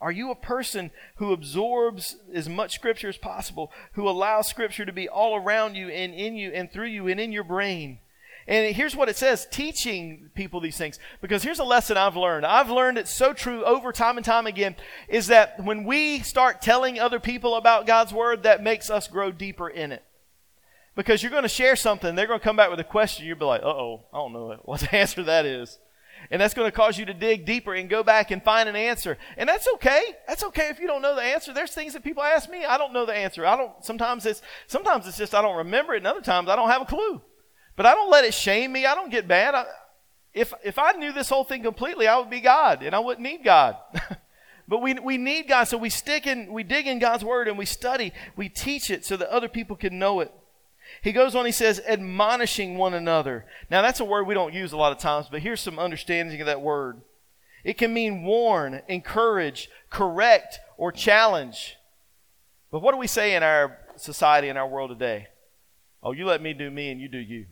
Are 0.01 0.12
you 0.12 0.31
a 0.31 0.36
person 0.36 0.91
who 1.15 1.31
absorbs 1.31 2.17
as 2.33 2.49
much 2.49 2.75
Scripture 2.75 3.07
as 3.07 3.17
possible, 3.17 3.71
who 3.93 4.07
allows 4.07 4.47
Scripture 4.47 4.86
to 4.86 4.91
be 4.91 5.07
all 5.07 5.36
around 5.36 5.75
you 5.75 5.88
and 5.88 6.13
in 6.13 6.36
you 6.36 6.51
and 6.51 6.71
through 6.71 6.88
you 6.88 7.07
and 7.07 7.19
in 7.19 7.31
your 7.31 7.45
brain? 7.45 7.99
And 8.45 8.75
here's 8.75 8.95
what 8.95 9.07
it 9.07 9.15
says 9.15 9.47
teaching 9.49 10.29
people 10.36 10.59
these 10.59 10.77
things. 10.77 10.99
Because 11.21 11.43
here's 11.43 11.59
a 11.59 11.63
lesson 11.63 11.95
I've 11.95 12.17
learned. 12.17 12.45
I've 12.45 12.69
learned 12.69 12.97
it's 12.97 13.15
so 13.15 13.31
true 13.31 13.63
over 13.63 13.93
time 13.93 14.17
and 14.17 14.25
time 14.25 14.45
again 14.45 14.75
is 15.07 15.27
that 15.27 15.63
when 15.63 15.86
we 15.86 16.19
start 16.19 16.62
telling 16.62 16.99
other 16.99 17.21
people 17.21 17.55
about 17.55 17.88
God's 17.88 18.12
Word, 18.12 18.43
that 18.43 18.62
makes 18.62 18.89
us 18.89 19.07
grow 19.07 19.31
deeper 19.31 19.69
in 19.69 19.93
it. 19.93 20.03
Because 20.95 21.23
you're 21.23 21.32
going 21.32 21.43
to 21.43 21.49
share 21.49 21.75
something, 21.75 22.15
they're 22.15 22.27
going 22.27 22.39
to 22.39 22.43
come 22.43 22.56
back 22.56 22.69
with 22.69 22.79
a 22.79 22.84
question. 22.84 23.25
You'll 23.25 23.39
be 23.39 23.45
like, 23.45 23.63
uh 23.63 23.67
oh, 23.67 24.06
I 24.13 24.17
don't 24.17 24.34
know 24.34 24.60
what 24.63 24.82
the 24.82 24.95
answer 24.95 25.23
that 25.23 25.45
is. 25.45 25.79
And 26.32 26.41
that's 26.41 26.53
going 26.53 26.67
to 26.69 26.75
cause 26.75 26.97
you 26.97 27.06
to 27.06 27.13
dig 27.13 27.45
deeper 27.45 27.73
and 27.73 27.89
go 27.89 28.03
back 28.03 28.32
and 28.32 28.41
find 28.41 28.69
an 28.69 28.75
answer. 28.75 29.17
And 29.36 29.49
that's 29.49 29.67
okay. 29.75 30.03
That's 30.27 30.43
okay 30.43 30.69
if 30.69 30.79
you 30.79 30.88
don't 30.88 31.01
know 31.01 31.15
the 31.15 31.21
answer. 31.21 31.53
There's 31.53 31.73
things 31.73 31.93
that 31.93 32.03
people 32.03 32.23
ask 32.23 32.49
me, 32.49 32.63
I 32.63 32.77
don't 32.77 32.93
know 32.93 33.06
the 33.06 33.13
answer. 33.13 33.45
I 33.45 33.58
don't, 33.58 33.71
sometimes 33.84 34.25
it's, 34.25 34.41
sometimes 34.67 35.08
it's 35.08 35.17
just 35.17 35.36
I 35.36 35.41
don't 35.41 35.58
remember 35.58 35.93
it, 35.93 35.97
and 35.97 36.08
other 36.08 36.21
times 36.21 36.47
I 36.47 36.56
don't 36.56 36.69
have 36.69 36.82
a 36.82 36.86
clue. 36.86 37.21
But 37.75 37.86
I 37.86 37.93
don't 37.93 38.12
let 38.12 38.23
it 38.23 38.34
shame 38.34 38.71
me. 38.71 38.86
I 38.86 38.95
don't 38.95 39.12
get 39.12 39.27
bad. 39.27 39.56
I, 39.56 39.65
if, 40.34 40.53
if 40.63 40.79
I 40.79 40.93
knew 40.93 41.12
this 41.12 41.29
whole 41.29 41.43
thing 41.43 41.63
completely, 41.63 42.08
I 42.08 42.17
would 42.17 42.29
be 42.29 42.41
God 42.41 42.84
and 42.84 42.95
I 42.95 42.99
wouldn't 42.99 43.23
need 43.23 43.43
God. 43.43 43.77
but 44.67 44.82
we, 44.82 44.93
we 44.95 45.17
need 45.17 45.47
God. 45.47 45.65
So 45.65 45.77
we 45.77 45.89
stick 45.89 46.25
in, 46.27 46.51
we 46.51 46.63
dig 46.63 46.88
in 46.88 46.99
God's 46.99 47.23
word 47.23 47.47
and 47.47 47.58
we 47.58 47.65
study, 47.65 48.13
we 48.36 48.49
teach 48.49 48.89
it 48.89 49.06
so 49.06 49.17
that 49.17 49.29
other 49.29 49.47
people 49.47 49.75
can 49.75 49.99
know 49.99 50.19
it. 50.21 50.32
He 51.01 51.12
goes 51.12 51.36
on, 51.36 51.45
he 51.45 51.51
says, 51.51 51.82
admonishing 51.88 52.77
one 52.77 52.93
another. 52.93 53.45
Now, 53.69 53.82
that's 53.82 53.99
a 53.99 54.06
word 54.06 54.27
we 54.27 54.34
don't 54.34 54.53
use 54.53 54.71
a 54.71 54.77
lot 54.77 54.91
of 54.91 54.99
times, 54.99 55.27
but 55.29 55.41
here's 55.41 55.62
some 55.62 55.79
understanding 55.79 56.39
of 56.39 56.47
that 56.47 56.62
word. 56.62 57.01
It 57.63 57.77
can 57.77 57.93
mean 57.93 58.23
warn, 58.23 58.82
encourage, 58.88 59.69
correct, 59.89 60.60
or 60.77 60.91
challenge. 60.91 61.77
But 62.71 62.82
what 62.82 62.91
do 62.91 62.97
we 62.97 63.08
say 63.08 63.36
in 63.36 63.43
our 63.43 63.77
society, 63.95 64.49
in 64.49 64.58
our 64.58 64.67
world 64.67 64.89
today? 64.89 65.27
Oh, 66.01 66.12
you 66.12 66.25
let 66.25 66.41
me 66.41 66.53
do 66.53 66.69
me 66.69 66.91
and 66.91 66.99
you 66.99 67.08
do 67.08 67.19
you. 67.19 67.45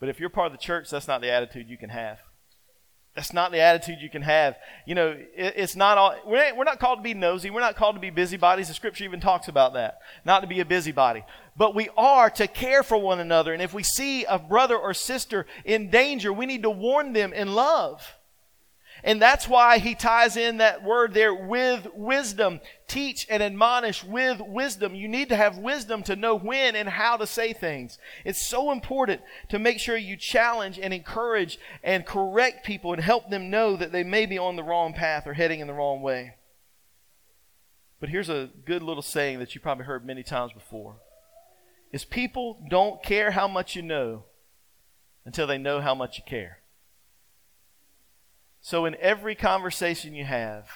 But 0.00 0.08
if 0.08 0.18
you're 0.18 0.30
part 0.30 0.46
of 0.46 0.52
the 0.52 0.58
church, 0.58 0.90
that's 0.90 1.06
not 1.06 1.20
the 1.20 1.30
attitude 1.30 1.68
you 1.68 1.76
can 1.76 1.90
have. 1.90 2.18
That's 3.20 3.34
not 3.34 3.52
the 3.52 3.60
attitude 3.60 4.00
you 4.00 4.08
can 4.08 4.22
have. 4.22 4.56
You 4.86 4.94
know, 4.94 5.08
it, 5.10 5.52
it's 5.54 5.76
not 5.76 5.98
all, 5.98 6.16
we're, 6.24 6.54
we're 6.56 6.64
not 6.64 6.80
called 6.80 7.00
to 7.00 7.02
be 7.02 7.12
nosy. 7.12 7.50
We're 7.50 7.60
not 7.60 7.76
called 7.76 7.96
to 7.96 8.00
be 8.00 8.08
busybodies. 8.08 8.68
The 8.68 8.72
scripture 8.72 9.04
even 9.04 9.20
talks 9.20 9.46
about 9.46 9.74
that. 9.74 9.98
Not 10.24 10.40
to 10.40 10.46
be 10.46 10.60
a 10.60 10.64
busybody. 10.64 11.22
But 11.54 11.74
we 11.74 11.90
are 11.98 12.30
to 12.30 12.46
care 12.46 12.82
for 12.82 12.96
one 12.96 13.20
another. 13.20 13.52
And 13.52 13.60
if 13.60 13.74
we 13.74 13.82
see 13.82 14.24
a 14.24 14.38
brother 14.38 14.74
or 14.74 14.94
sister 14.94 15.44
in 15.66 15.90
danger, 15.90 16.32
we 16.32 16.46
need 16.46 16.62
to 16.62 16.70
warn 16.70 17.12
them 17.12 17.34
in 17.34 17.54
love. 17.54 18.16
And 19.02 19.20
that's 19.20 19.48
why 19.48 19.78
he 19.78 19.94
ties 19.94 20.36
in 20.36 20.58
that 20.58 20.82
word 20.84 21.14
there 21.14 21.34
with 21.34 21.86
wisdom. 21.94 22.60
Teach 22.86 23.26
and 23.30 23.42
admonish 23.42 24.04
with 24.04 24.40
wisdom. 24.40 24.94
You 24.94 25.08
need 25.08 25.28
to 25.30 25.36
have 25.36 25.58
wisdom 25.58 26.02
to 26.04 26.16
know 26.16 26.36
when 26.36 26.74
and 26.76 26.88
how 26.88 27.16
to 27.16 27.26
say 27.26 27.52
things. 27.52 27.98
It's 28.24 28.42
so 28.42 28.70
important 28.70 29.22
to 29.48 29.58
make 29.58 29.78
sure 29.78 29.96
you 29.96 30.16
challenge 30.16 30.78
and 30.78 30.92
encourage 30.92 31.58
and 31.82 32.04
correct 32.04 32.66
people 32.66 32.92
and 32.92 33.02
help 33.02 33.30
them 33.30 33.50
know 33.50 33.76
that 33.76 33.92
they 33.92 34.04
may 34.04 34.26
be 34.26 34.38
on 34.38 34.56
the 34.56 34.64
wrong 34.64 34.92
path 34.92 35.26
or 35.26 35.34
heading 35.34 35.60
in 35.60 35.66
the 35.66 35.74
wrong 35.74 36.02
way. 36.02 36.34
But 38.00 38.08
here's 38.08 38.30
a 38.30 38.50
good 38.64 38.82
little 38.82 39.02
saying 39.02 39.38
that 39.38 39.54
you 39.54 39.60
probably 39.60 39.84
heard 39.84 40.06
many 40.06 40.22
times 40.22 40.52
before. 40.52 40.96
Is 41.92 42.04
people 42.04 42.64
don't 42.68 43.02
care 43.02 43.32
how 43.32 43.46
much 43.46 43.76
you 43.76 43.82
know 43.82 44.24
until 45.24 45.46
they 45.46 45.58
know 45.58 45.80
how 45.80 45.94
much 45.94 46.16
you 46.16 46.24
care. 46.26 46.59
So, 48.60 48.84
in 48.84 48.96
every 49.00 49.34
conversation 49.34 50.14
you 50.14 50.24
have, 50.24 50.68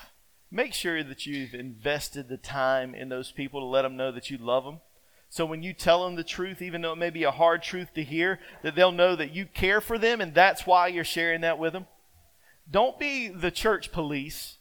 make 0.50 0.72
sure 0.72 1.04
that 1.04 1.26
you've 1.26 1.52
invested 1.52 2.28
the 2.28 2.38
time 2.38 2.94
in 2.94 3.10
those 3.10 3.30
people 3.30 3.60
to 3.60 3.66
let 3.66 3.82
them 3.82 3.96
know 3.96 4.10
that 4.10 4.30
you 4.30 4.38
love 4.38 4.64
them. 4.64 4.80
So, 5.28 5.44
when 5.44 5.62
you 5.62 5.74
tell 5.74 6.04
them 6.04 6.16
the 6.16 6.24
truth, 6.24 6.62
even 6.62 6.80
though 6.80 6.92
it 6.92 6.98
may 6.98 7.10
be 7.10 7.24
a 7.24 7.30
hard 7.30 7.62
truth 7.62 7.92
to 7.94 8.02
hear, 8.02 8.40
that 8.62 8.74
they'll 8.74 8.92
know 8.92 9.14
that 9.16 9.34
you 9.34 9.44
care 9.44 9.82
for 9.82 9.98
them 9.98 10.20
and 10.20 10.34
that's 10.34 10.66
why 10.66 10.86
you're 10.86 11.04
sharing 11.04 11.42
that 11.42 11.58
with 11.58 11.74
them. 11.74 11.86
Don't 12.70 12.98
be 12.98 13.28
the 13.28 13.50
church 13.50 13.92
police. 13.92 14.56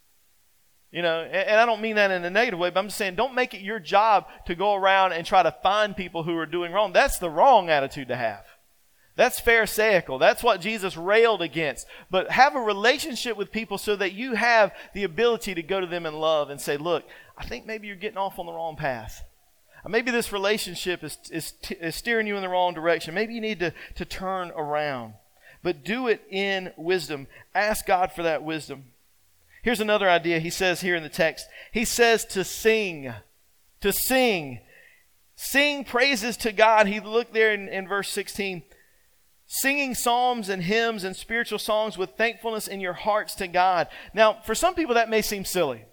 You 0.91 1.01
know, 1.01 1.21
and 1.21 1.59
I 1.59 1.65
don't 1.65 1.81
mean 1.81 1.95
that 1.95 2.11
in 2.11 2.23
a 2.23 2.29
negative 2.29 2.59
way, 2.59 2.69
but 2.69 2.79
I'm 2.79 2.87
just 2.87 2.97
saying 2.97 3.15
don't 3.15 3.33
make 3.33 3.55
it 3.55 3.61
your 3.61 3.79
job 3.79 4.25
to 4.45 4.53
go 4.53 4.75
around 4.75 5.13
and 5.13 5.25
try 5.25 5.41
to 5.41 5.55
find 5.63 5.95
people 5.95 6.23
who 6.23 6.37
are 6.37 6.45
doing 6.45 6.71
wrong. 6.71 6.93
That's 6.93 7.17
the 7.17 7.31
wrong 7.31 7.69
attitude 7.69 8.09
to 8.09 8.15
have. 8.15 8.45
That's 9.15 9.39
Pharisaical. 9.39 10.17
That's 10.17 10.43
what 10.43 10.59
Jesus 10.59 10.97
railed 10.97 11.41
against. 11.41 11.85
But 12.09 12.31
have 12.31 12.55
a 12.55 12.59
relationship 12.59 13.37
with 13.37 13.51
people 13.51 13.77
so 13.77 13.95
that 13.95 14.13
you 14.13 14.33
have 14.33 14.73
the 14.93 15.03
ability 15.03 15.53
to 15.53 15.61
go 15.61 15.79
to 15.79 15.85
them 15.85 16.05
in 16.05 16.15
love 16.15 16.49
and 16.49 16.59
say, 16.59 16.77
look, 16.77 17.03
I 17.37 17.45
think 17.45 17.65
maybe 17.65 17.87
you're 17.87 17.95
getting 17.95 18.17
off 18.17 18.39
on 18.39 18.47
the 18.47 18.53
wrong 18.53 18.75
path. 18.75 19.23
Maybe 19.87 20.11
this 20.11 20.31
relationship 20.31 21.03
is, 21.03 21.17
is, 21.29 21.53
is 21.79 21.95
steering 21.95 22.25
you 22.25 22.37
in 22.37 22.41
the 22.41 22.49
wrong 22.49 22.73
direction. 22.73 23.13
Maybe 23.13 23.33
you 23.33 23.41
need 23.41 23.59
to, 23.59 23.73
to 23.95 24.05
turn 24.05 24.51
around. 24.51 25.13
But 25.61 25.83
do 25.83 26.07
it 26.07 26.23
in 26.29 26.71
wisdom. 26.77 27.27
Ask 27.53 27.85
God 27.85 28.11
for 28.11 28.23
that 28.23 28.43
wisdom. 28.43 28.85
Here's 29.61 29.81
another 29.81 30.09
idea 30.09 30.39
he 30.39 30.49
says 30.49 30.81
here 30.81 30.95
in 30.95 31.03
the 31.03 31.09
text. 31.09 31.47
He 31.71 31.85
says 31.85 32.25
to 32.25 32.43
sing. 32.43 33.13
To 33.81 33.93
sing. 33.93 34.61
Sing 35.35 35.83
praises 35.83 36.37
to 36.37 36.51
God. 36.51 36.87
He 36.87 36.99
looked 36.99 37.33
there 37.33 37.53
in, 37.53 37.67
in 37.67 37.87
verse 37.87 38.09
16 38.09 38.63
singing 39.53 39.93
psalms 39.93 40.49
and 40.49 40.63
hymns 40.63 41.03
and 41.03 41.15
spiritual 41.15 41.59
songs 41.59 41.95
with 41.95 42.17
thankfulness 42.17 42.67
in 42.67 42.79
your 42.79 42.93
hearts 42.93 43.35
to 43.35 43.47
God. 43.47 43.87
Now, 44.11 44.39
for 44.43 44.55
some 44.55 44.73
people, 44.73 44.95
that 44.95 45.11
may 45.11 45.21
seem 45.21 45.45
silly. 45.45 45.85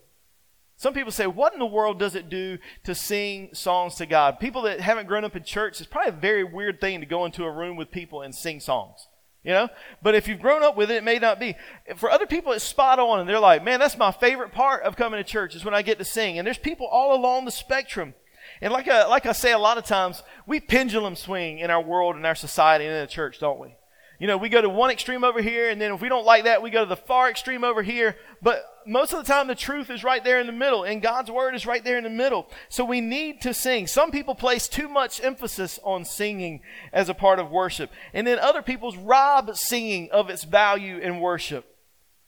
Some 0.77 0.94
people 0.94 1.12
say, 1.12 1.27
What 1.27 1.53
in 1.53 1.59
the 1.59 1.66
world 1.66 1.99
does 1.99 2.14
it 2.14 2.31
do 2.31 2.57
to 2.85 2.94
sing 2.94 3.51
songs 3.53 3.96
to 3.96 4.07
God? 4.07 4.40
People 4.40 4.62
that 4.62 4.81
haven't 4.81 5.09
grown 5.09 5.25
up 5.25 5.37
in 5.37 5.44
church, 5.44 5.79
it's 5.79 5.90
probably 5.90 6.09
a 6.09 6.20
very 6.20 6.42
weird 6.42 6.81
thing 6.81 7.01
to 7.01 7.07
go 7.07 7.27
into 7.27 7.44
a 7.44 7.51
room 7.51 7.77
with 7.77 7.90
people 7.90 8.23
and 8.23 8.35
sing 8.35 8.61
songs. 8.61 9.07
You 9.44 9.53
know? 9.53 9.68
But 10.03 10.14
if 10.14 10.27
you've 10.27 10.40
grown 10.40 10.62
up 10.62 10.77
with 10.79 10.90
it, 10.90 10.96
it 10.96 11.05
may 11.05 11.18
not 11.18 11.38
be. 11.38 11.55
For 11.96 12.11
other 12.11 12.27
people, 12.27 12.53
it's 12.53 12.64
spot 12.64 12.99
on, 12.99 13.20
and 13.20 13.29
they're 13.29 13.38
like, 13.38 13.62
Man, 13.62 13.79
that's 13.79 13.99
my 13.99 14.11
favorite 14.11 14.53
part 14.53 14.85
of 14.85 14.96
coming 14.96 15.23
to 15.23 15.25
church 15.25 15.55
is 15.55 15.66
when 15.66 15.75
I 15.75 15.83
get 15.83 15.99
to 15.99 16.05
sing. 16.07 16.38
And 16.38 16.46
there's 16.46 16.57
people 16.57 16.87
all 16.87 17.14
along 17.14 17.44
the 17.44 17.51
spectrum. 17.51 18.14
And 18.61 18.73
like 18.73 18.88
I, 18.88 19.07
like 19.07 19.27
I 19.27 19.33
say 19.33 19.53
a 19.53 19.59
lot 19.59 19.79
of 19.79 19.85
times, 19.85 20.23
we 20.46 20.61
pendulum 20.61 21.16
swing 21.16 21.59
in 21.59 21.70
our 21.70 21.83
world 21.83 22.16
and 22.16 22.27
our 22.27 22.35
society 22.35 22.85
and 22.85 22.94
in 22.94 23.01
the 23.01 23.07
church, 23.07 23.38
don't 23.38 23.59
we? 23.59 23.75
You 24.18 24.27
know, 24.27 24.37
we 24.37 24.51
go 24.51 24.61
to 24.61 24.68
one 24.68 24.90
extreme 24.90 25.25
over 25.25 25.40
here, 25.40 25.70
and 25.70 25.81
then 25.81 25.94
if 25.94 26.03
we 26.03 26.11
don't 26.11 26.27
like 26.27 26.44
that, 26.44 26.61
we 26.61 26.68
go 26.68 26.85
to 26.85 26.88
the 26.88 26.94
far 26.94 27.31
extreme 27.31 27.64
over 27.64 27.83
here. 27.83 28.16
But 28.42 28.62
most 28.87 29.14
of 29.14 29.18
the 29.18 29.33
time, 29.33 29.46
the 29.46 29.55
truth 29.55 29.88
is 29.88 30.05
right 30.05 30.23
there 30.23 30.38
in 30.40 30.46
the 30.46 30.53
middle, 30.53 30.85
and 30.85 31.01
God's 31.01 31.31
word 31.31 31.55
is 31.55 31.64
right 31.64 31.83
there 31.83 31.96
in 31.96 32.05
the 32.05 32.11
middle. 32.11 32.46
So 32.68 32.85
we 32.85 33.01
need 33.01 33.40
to 33.40 33.55
sing. 33.55 33.87
Some 33.87 34.11
people 34.11 34.35
place 34.35 34.68
too 34.68 34.88
much 34.88 35.25
emphasis 35.25 35.81
on 35.83 36.05
singing 36.05 36.61
as 36.92 37.09
a 37.09 37.14
part 37.14 37.38
of 37.38 37.51
worship, 37.51 37.90
and 38.12 38.27
then 38.27 38.38
other 38.38 38.61
people's 38.61 38.99
rob 38.99 39.57
singing 39.57 40.11
of 40.11 40.29
its 40.29 40.44
value 40.44 40.99
in 40.99 41.20
worship. 41.20 41.64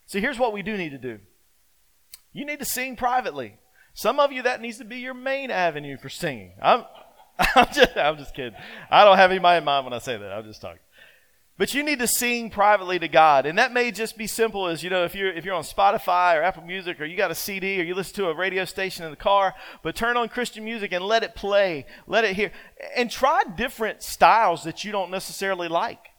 So 0.06 0.18
here's 0.18 0.38
what 0.38 0.54
we 0.54 0.62
do 0.62 0.78
need 0.78 0.92
to 0.92 0.98
do 0.98 1.20
you 2.32 2.46
need 2.46 2.60
to 2.60 2.64
sing 2.64 2.96
privately. 2.96 3.58
Some 3.94 4.18
of 4.18 4.32
you, 4.32 4.42
that 4.42 4.60
needs 4.60 4.78
to 4.78 4.84
be 4.84 4.98
your 4.98 5.14
main 5.14 5.50
avenue 5.50 5.96
for 5.96 6.08
singing. 6.08 6.52
I'm, 6.60 6.84
I'm, 7.54 7.66
just, 7.72 7.96
I'm 7.96 8.16
just 8.16 8.34
kidding. 8.34 8.58
I 8.90 9.04
don't 9.04 9.16
have 9.16 9.30
anybody 9.30 9.58
in 9.58 9.64
mind 9.64 9.84
when 9.84 9.92
I 9.92 9.98
say 9.98 10.16
that. 10.16 10.32
I'm 10.32 10.44
just 10.44 10.60
talking. 10.60 10.80
But 11.58 11.74
you 11.74 11.82
need 11.82 11.98
to 11.98 12.06
sing 12.06 12.50
privately 12.50 12.98
to 12.98 13.08
God. 13.08 13.44
And 13.44 13.58
that 13.58 13.72
may 13.72 13.92
just 13.92 14.16
be 14.16 14.26
simple 14.26 14.66
as, 14.66 14.82
you 14.82 14.90
know, 14.90 15.04
if 15.04 15.14
you're, 15.14 15.30
if 15.30 15.44
you're 15.44 15.54
on 15.54 15.62
Spotify 15.62 16.36
or 16.36 16.42
Apple 16.42 16.64
Music 16.64 17.00
or 17.00 17.04
you 17.04 17.16
got 17.16 17.30
a 17.30 17.34
CD 17.34 17.80
or 17.80 17.84
you 17.84 17.94
listen 17.94 18.16
to 18.16 18.28
a 18.28 18.34
radio 18.34 18.64
station 18.64 19.04
in 19.04 19.10
the 19.10 19.16
car, 19.16 19.54
but 19.82 19.94
turn 19.94 20.16
on 20.16 20.28
Christian 20.28 20.64
music 20.64 20.92
and 20.92 21.04
let 21.04 21.22
it 21.22 21.34
play. 21.34 21.86
Let 22.06 22.24
it 22.24 22.34
hear. 22.34 22.52
And 22.96 23.10
try 23.10 23.42
different 23.56 24.02
styles 24.02 24.64
that 24.64 24.82
you 24.82 24.92
don't 24.92 25.10
necessarily 25.10 25.68
like. 25.68 26.11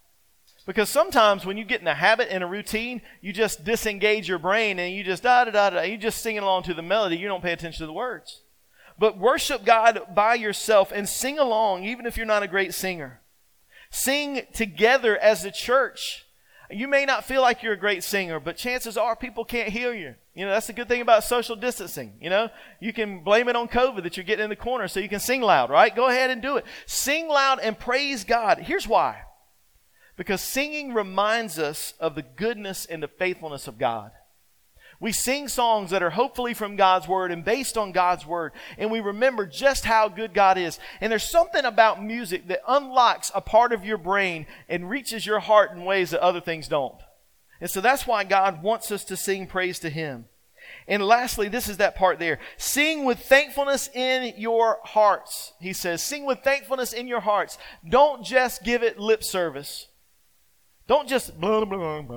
Because 0.65 0.89
sometimes 0.89 1.45
when 1.45 1.58
you 1.58 1.65
get 1.65 1.82
in 1.82 1.88
a 1.88 1.93
habit 1.93 2.30
and 2.32 2.43
a 2.43 2.47
routine, 2.47 3.02
you 3.21 3.34
just 3.34 3.65
disengage 3.65 4.30
your 4.30 4.39
brain 4.39 4.80
and 4.80 4.93
you 4.93 5.04
just 5.04 5.23
da 5.23 5.43
da 5.43 5.52
da 5.52 5.69
da. 5.71 5.82
You 5.82 5.97
just 5.97 6.21
singing 6.21 6.41
along 6.41 6.63
to 6.63 6.73
the 6.73 6.82
melody. 6.82 7.17
You 7.17 7.28
don't 7.28 7.43
pay 7.43 7.52
attention 7.52 7.80
to 7.80 7.88
the 7.88 7.93
words. 7.93 8.41
But 8.97 9.17
worship 9.17 9.65
God 9.65 10.02
by 10.15 10.36
yourself 10.36 10.91
and 10.93 11.10
sing 11.10 11.38
along, 11.38 11.84
even 11.84 12.06
if 12.06 12.15
you're 12.15 12.26
not 12.26 12.43
a 12.43 12.47
great 12.47 12.73
singer. 12.73 13.21
Sing 13.89 14.43
together 14.54 15.17
as 15.17 15.43
a 15.43 15.52
church. 15.52 16.26
You 16.71 16.88
may 16.88 17.06
not 17.06 17.26
feel 17.26 17.41
like 17.41 17.62
you're 17.62 17.73
a 17.73 17.78
great 17.78 18.04
singer, 18.04 18.39
but 18.39 18.56
chances 18.56 18.97
are 18.97 19.15
people 19.15 19.45
can't 19.45 19.69
hear 19.69 19.93
you. 19.93 20.15
You 20.34 20.45
know, 20.45 20.52
that's 20.52 20.67
the 20.67 20.73
good 20.73 20.88
thing 20.88 21.02
about 21.02 21.23
social 21.23 21.56
distancing. 21.56 22.13
You 22.21 22.30
know, 22.30 22.49
you 22.80 22.93
can 22.93 23.23
blame 23.23 23.49
it 23.49 23.56
on 23.56 23.67
COVID 23.67 24.04
that 24.04 24.17
you're 24.17 24.23
getting 24.23 24.45
in 24.45 24.49
the 24.49 24.56
corner 24.56 24.88
so 24.88 24.99
you 24.99 25.10
can 25.10 25.19
sing 25.19 25.41
loud, 25.41 25.69
right? 25.69 25.95
Go 25.95 26.08
ahead 26.08 26.32
and 26.32 26.41
do 26.41 26.58
it. 26.58 26.65
Sing 26.86 27.28
loud 27.28 27.60
and 27.60 27.78
praise 27.78 28.23
God. 28.23 28.60
Here's 28.60 28.88
why. 28.88 29.23
Because 30.15 30.41
singing 30.41 30.93
reminds 30.93 31.58
us 31.58 31.93
of 31.99 32.15
the 32.15 32.21
goodness 32.21 32.86
and 32.86 33.02
the 33.02 33.08
faithfulness 33.08 33.67
of 33.67 33.80
God. 33.80 34.12
We 34.99 35.12
sing 35.12 35.47
songs 35.47 35.89
that 35.89 36.04
are 36.04 36.12
hopefully 36.12 36.54
from 36.54 36.78
God's 36.78 37.08
Word 37.08 37.32
and 37.32 37.43
based 37.43 37.78
on 37.78 37.91
God's 37.91 38.26
Word, 38.26 38.54
and 38.78 38.89
we 38.89 39.02
remember 39.02 39.45
just 39.45 39.84
how 39.84 40.08
good 40.08 40.34
God 40.34 40.58
is. 40.58 40.80
And 41.02 41.12
there's 41.12 41.30
something 41.30 41.65
about 41.65 42.02
music 42.02 42.47
that 42.47 42.62
unlocks 42.67 43.32
a 43.36 43.41
part 43.41 43.73
of 43.73 43.84
your 43.84 43.97
brain 43.97 44.45
and 44.69 44.89
reaches 44.89 45.26
your 45.26 45.39
heart 45.39 45.71
in 45.71 45.84
ways 45.84 46.12
that 46.12 46.21
other 46.21 46.39
things 46.39 46.67
don't. 46.69 46.95
And 47.60 47.69
so 47.69 47.82
that's 47.82 48.08
why 48.08 48.23
God 48.23 48.63
wants 48.63 48.91
us 48.91 49.04
to 49.06 49.17
sing 49.17 49.47
praise 49.47 49.80
to 49.80 49.89
Him. 49.89 50.26
And 50.88 51.06
lastly, 51.06 51.49
this 51.49 51.67
is 51.67 51.78
that 51.78 51.95
part 51.95 52.19
there. 52.19 52.39
Sing 52.58 53.04
with 53.04 53.19
thankfulness 53.19 53.89
in 53.93 54.34
your 54.38 54.80
hearts. 54.84 55.54
He 55.60 55.73
says, 55.73 56.02
sing 56.02 56.26
with 56.26 56.39
thankfulness 56.39 56.93
in 56.93 57.08
your 57.08 57.19
hearts. 57.19 57.58
Don't 57.88 58.23
just 58.23 58.63
give 58.63 58.84
it 58.84 58.99
lip 58.99 59.23
service. 59.23 59.88
Don't 60.86 61.08
just 61.08 61.39
blah, 61.39 61.63
blah, 61.63 62.02
blah, 62.02 62.10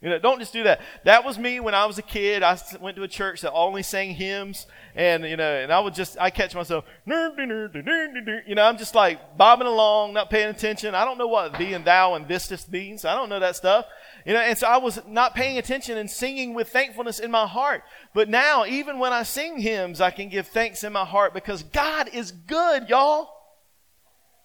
you 0.00 0.10
know, 0.10 0.18
don't 0.18 0.40
just 0.40 0.52
do 0.52 0.64
that. 0.64 0.80
That 1.04 1.24
was 1.24 1.38
me 1.38 1.60
when 1.60 1.74
I 1.74 1.86
was 1.86 1.96
a 1.98 2.02
kid. 2.02 2.42
I 2.42 2.58
went 2.80 2.96
to 2.96 3.04
a 3.04 3.08
church 3.08 3.42
that 3.42 3.52
only 3.52 3.84
sang 3.84 4.14
hymns, 4.14 4.66
and 4.96 5.22
you 5.24 5.36
know, 5.36 5.48
and 5.48 5.72
I 5.72 5.78
would 5.78 5.94
just 5.94 6.18
I 6.18 6.30
catch 6.30 6.56
myself, 6.56 6.84
you 7.06 7.14
know, 7.14 8.62
I'm 8.64 8.78
just 8.78 8.96
like 8.96 9.38
bobbing 9.38 9.68
along, 9.68 10.14
not 10.14 10.28
paying 10.28 10.48
attention. 10.48 10.92
I 10.96 11.04
don't 11.04 11.18
know 11.18 11.28
what 11.28 11.56
thee 11.56 11.74
and 11.74 11.84
thou 11.84 12.14
and 12.14 12.26
this 12.26 12.48
this 12.48 12.68
means. 12.68 13.04
I 13.04 13.14
don't 13.14 13.28
know 13.28 13.38
that 13.38 13.54
stuff. 13.54 13.86
You 14.26 14.34
know, 14.34 14.40
and 14.40 14.58
so 14.58 14.66
I 14.66 14.78
was 14.78 15.00
not 15.06 15.36
paying 15.36 15.56
attention 15.56 15.96
and 15.96 16.10
singing 16.10 16.52
with 16.52 16.68
thankfulness 16.68 17.20
in 17.20 17.30
my 17.30 17.46
heart. 17.46 17.84
But 18.12 18.28
now, 18.28 18.66
even 18.66 18.98
when 18.98 19.12
I 19.12 19.22
sing 19.22 19.58
hymns, 19.58 20.00
I 20.00 20.10
can 20.10 20.28
give 20.28 20.48
thanks 20.48 20.82
in 20.82 20.92
my 20.92 21.04
heart 21.04 21.32
because 21.32 21.62
God 21.62 22.10
is 22.12 22.32
good, 22.32 22.88
y'all. 22.88 23.37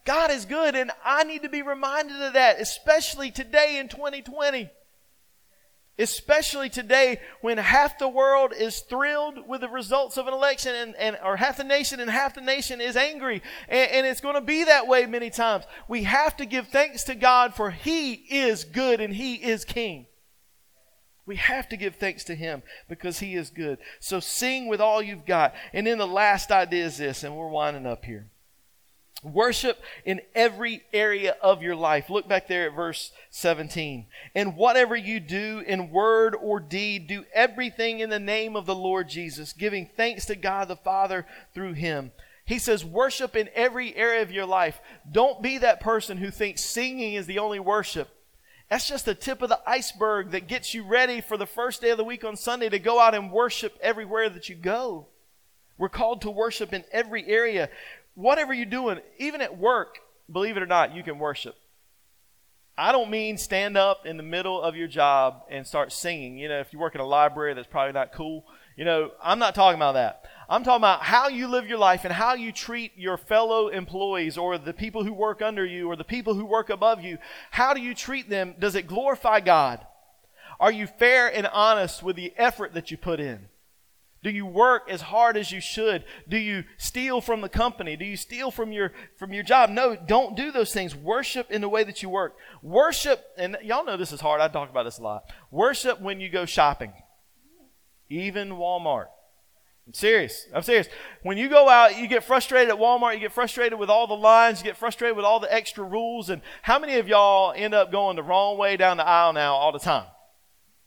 God 0.06 0.32
is 0.32 0.46
good, 0.46 0.76
and 0.76 0.92
I 1.04 1.24
need 1.24 1.44
to 1.44 1.50
be 1.50 1.62
reminded 1.62 2.22
of 2.22 2.34
that, 2.34 2.60
especially 2.60 3.32
today 3.32 3.78
in 3.80 3.88
2020. 3.88 4.70
Especially 6.00 6.70
today 6.70 7.20
when 7.42 7.60
half 7.60 8.00
the 8.00 8.10
world 8.10 8.52
is 8.52 8.80
thrilled 8.80 9.48
with 9.48 9.62
the 9.62 9.70
results 9.70 10.18
of 10.18 10.28
an 10.28 10.34
election 10.34 10.74
and, 10.74 10.96
and 10.96 11.18
or 11.24 11.38
half 11.38 11.58
the 11.58 11.64
nation 11.64 12.00
and 12.00 12.10
half 12.10 12.34
the 12.34 12.42
nation 12.42 12.82
is 12.82 12.98
angry. 12.98 13.44
And, 13.70 13.92
and 13.92 14.08
it's 14.08 14.20
going 14.20 14.34
to 14.34 14.42
be 14.42 14.64
that 14.64 14.88
way 14.88 15.06
many 15.06 15.30
times. 15.30 15.66
We 15.88 16.04
have 16.04 16.36
to 16.38 16.48
give 16.48 16.70
thanks 16.70 17.04
to 17.04 17.16
God 17.16 17.54
for 17.54 17.70
He 17.70 18.14
is 18.14 18.64
good 18.64 19.02
and 19.02 19.14
He 19.14 19.36
is 19.36 19.64
King. 19.64 20.08
We 21.28 21.36
have 21.36 21.70
to 21.70 21.78
give 21.78 21.96
thanks 21.98 22.24
to 22.26 22.36
Him 22.36 22.64
because 22.90 23.20
He 23.20 23.36
is 23.36 23.52
good. 23.52 23.78
So 24.00 24.20
sing 24.20 24.68
with 24.68 24.82
all 24.82 25.00
you've 25.00 25.28
got. 25.28 25.54
And 25.74 25.86
then 25.86 26.00
the 26.00 26.08
last 26.08 26.52
idea 26.52 26.86
is 26.86 26.98
this, 26.98 27.24
and 27.24 27.38
we're 27.38 27.48
winding 27.48 27.86
up 27.86 28.04
here. 28.04 28.32
Worship 29.24 29.82
in 30.04 30.22
every 30.36 30.84
area 30.92 31.38
of 31.42 31.64
your 31.64 31.76
life. 31.76 32.10
Look 32.10 32.28
back 32.28 32.48
there 32.48 32.68
at 32.68 32.76
verse 32.76 33.12
17. 33.30 34.06
And 34.36 34.58
whatever 34.58 34.96
you 34.96 35.22
do 35.22 35.64
in 35.66 35.92
word 35.92 36.36
or 36.36 36.60
deed, 36.60 37.08
do 37.08 37.24
everything 37.34 38.02
in 38.02 38.10
the 38.10 38.20
name 38.20 38.56
of 38.56 38.66
the 38.66 38.76
Lord 38.76 39.08
Jesus, 39.08 39.54
giving 39.54 39.90
thanks 39.96 40.26
to 40.26 40.36
God 40.36 40.68
the 40.68 40.76
Father 40.76 41.26
through 41.54 41.74
him. 41.74 42.12
He 42.46 42.60
says, 42.60 42.84
worship 42.84 43.36
in 43.38 43.50
every 43.56 43.96
area 43.96 44.22
of 44.22 44.32
your 44.32 44.46
life. 44.46 44.82
Don't 45.10 45.42
be 45.42 45.58
that 45.60 45.80
person 45.80 46.18
who 46.18 46.30
thinks 46.30 46.62
singing 46.62 47.14
is 47.14 47.26
the 47.26 47.40
only 47.40 47.60
worship. 47.60 48.10
That's 48.70 48.88
just 48.88 49.06
the 49.06 49.16
tip 49.16 49.42
of 49.42 49.50
the 49.50 49.62
iceberg 49.66 50.32
that 50.32 50.48
gets 50.48 50.74
you 50.74 50.84
ready 50.84 51.22
for 51.22 51.38
the 51.38 51.46
first 51.46 51.82
day 51.82 51.92
of 51.92 51.98
the 51.98 52.04
week 52.04 52.26
on 52.26 52.36
Sunday 52.36 52.68
to 52.70 52.80
go 52.80 53.00
out 53.00 53.16
and 53.16 53.32
worship 53.32 53.78
everywhere 53.82 54.30
that 54.30 54.50
you 54.50 54.56
go. 54.56 55.08
We're 55.78 55.90
called 55.90 56.22
to 56.22 56.30
worship 56.30 56.74
in 56.74 56.84
every 56.92 57.26
area 57.28 57.70
whatever 58.16 58.54
you're 58.54 58.66
doing, 58.66 59.00
even 59.18 59.42
at 59.42 59.58
work, 59.58 59.98
believe 60.32 60.58
it 60.58 60.64
or 60.64 60.68
not, 60.68 60.96
you 60.96 61.04
can 61.04 61.20
worship. 61.20 61.56
I 62.76 62.92
don't 62.92 63.12
mean 63.12 63.38
stand 63.38 63.78
up 63.78 64.08
in 64.08 64.18
the 64.18 64.24
middle 64.24 64.60
of 64.60 64.76
your 64.76 64.88
job 64.88 65.44
and 65.50 65.66
start 65.66 65.92
singing. 65.92 66.40
You 66.40 66.50
know, 66.50 66.60
if 66.60 66.74
you 66.74 66.80
work 66.80 66.96
in 66.96 67.02
a 67.02 67.06
library, 67.06 67.54
that's 67.54 67.68
probably 67.68 67.94
not 67.94 68.14
cool. 68.14 68.46
You 68.76 68.86
know, 68.86 69.12
I'm 69.22 69.38
not 69.38 69.54
talking 69.54 69.78
about 69.78 69.94
that. 69.94 70.26
I'm 70.50 70.64
talking 70.64 70.82
about 70.82 71.04
how 71.04 71.28
you 71.28 71.48
live 71.48 71.68
your 71.68 71.78
life 71.78 72.04
and 72.04 72.14
how 72.14 72.34
you 72.34 72.52
treat 72.52 72.92
your 72.98 73.18
fellow 73.18 73.68
employees 73.68 74.40
or 74.40 74.58
the 74.58 74.74
people 74.74 75.04
who 75.04 75.14
work 75.14 75.44
under 75.44 75.64
you 75.64 75.88
or 75.88 75.96
the 75.96 76.04
people 76.04 76.34
who 76.34 76.46
work 76.46 76.72
above 76.72 77.04
you. 77.04 77.20
How 77.52 77.76
do 77.76 77.82
you 77.82 77.94
treat 77.94 78.28
them? 78.28 78.56
Does 78.58 78.74
it 78.74 78.88
glorify 78.88 79.40
God? 79.40 79.86
Are 80.60 80.72
you 80.72 80.88
fair 80.88 81.28
and 81.28 81.46
honest 81.46 82.02
with 82.02 82.16
the 82.16 82.34
effort 82.38 82.74
that 82.74 82.90
you 82.90 82.98
put 82.98 83.20
in? 83.20 83.50
Do 84.24 84.30
you 84.30 84.46
work 84.46 84.90
as 84.90 85.02
hard 85.02 85.36
as 85.36 85.52
you 85.52 85.60
should? 85.60 86.06
Do 86.30 86.38
you 86.38 86.64
steal 86.78 87.20
from 87.20 87.42
the 87.42 87.50
company? 87.50 87.98
Do 87.98 88.06
you 88.06 88.16
steal 88.16 88.52
from 88.52 88.72
your 88.72 88.94
from 89.18 89.34
your 89.34 89.44
job? 89.44 89.70
No, 89.70 89.98
don't 89.98 90.38
do 90.38 90.50
those 90.50 90.74
things. 90.74 90.96
Worship 90.96 91.52
in 91.52 91.60
the 91.60 91.68
way 91.68 91.84
that 91.84 92.02
you 92.02 92.10
work. 92.10 92.38
Worship, 92.62 93.22
and 93.38 93.58
y'all 93.62 93.84
know 93.84 93.98
this 93.98 94.14
is 94.14 94.22
hard. 94.22 94.40
I 94.40 94.48
talk 94.48 94.70
about 94.70 94.84
this 94.84 94.98
a 94.98 95.04
lot. 95.04 95.24
Worship 95.52 96.00
when 96.00 96.22
you 96.22 96.30
go 96.30 96.46
shopping. 96.46 96.94
Even 98.10 98.52
Walmart. 98.52 99.08
I'm 99.86 99.94
serious. 99.94 100.48
I'm 100.54 100.62
serious. 100.62 100.88
When 101.24 101.38
you 101.38 101.50
go 101.50 101.68
out, 101.68 101.98
you 101.98 102.08
get 102.08 102.24
frustrated 102.24 102.70
at 102.70 102.80
Walmart, 102.80 103.16
you 103.16 103.20
get 103.20 103.34
frustrated 103.34 103.78
with 103.78 103.90
all 103.90 104.08
the 104.08 104.14
lines, 104.14 104.60
you 104.60 104.64
get 104.64 104.78
frustrated 104.78 105.18
with 105.18 105.26
all 105.26 105.42
the 105.42 105.54
extra 105.54 105.84
rules, 105.84 106.30
and 106.30 106.42
how 106.62 106.80
many 106.80 106.96
of 106.96 107.10
y'all 107.10 107.54
end 107.54 107.74
up 107.74 107.92
going 107.92 108.16
the 108.16 108.24
wrong 108.24 108.58
way 108.58 108.78
down 108.78 108.96
the 108.96 109.06
aisle 109.06 109.34
now 109.34 109.56
all 109.56 109.74
the 109.74 109.80
time? 109.80 110.06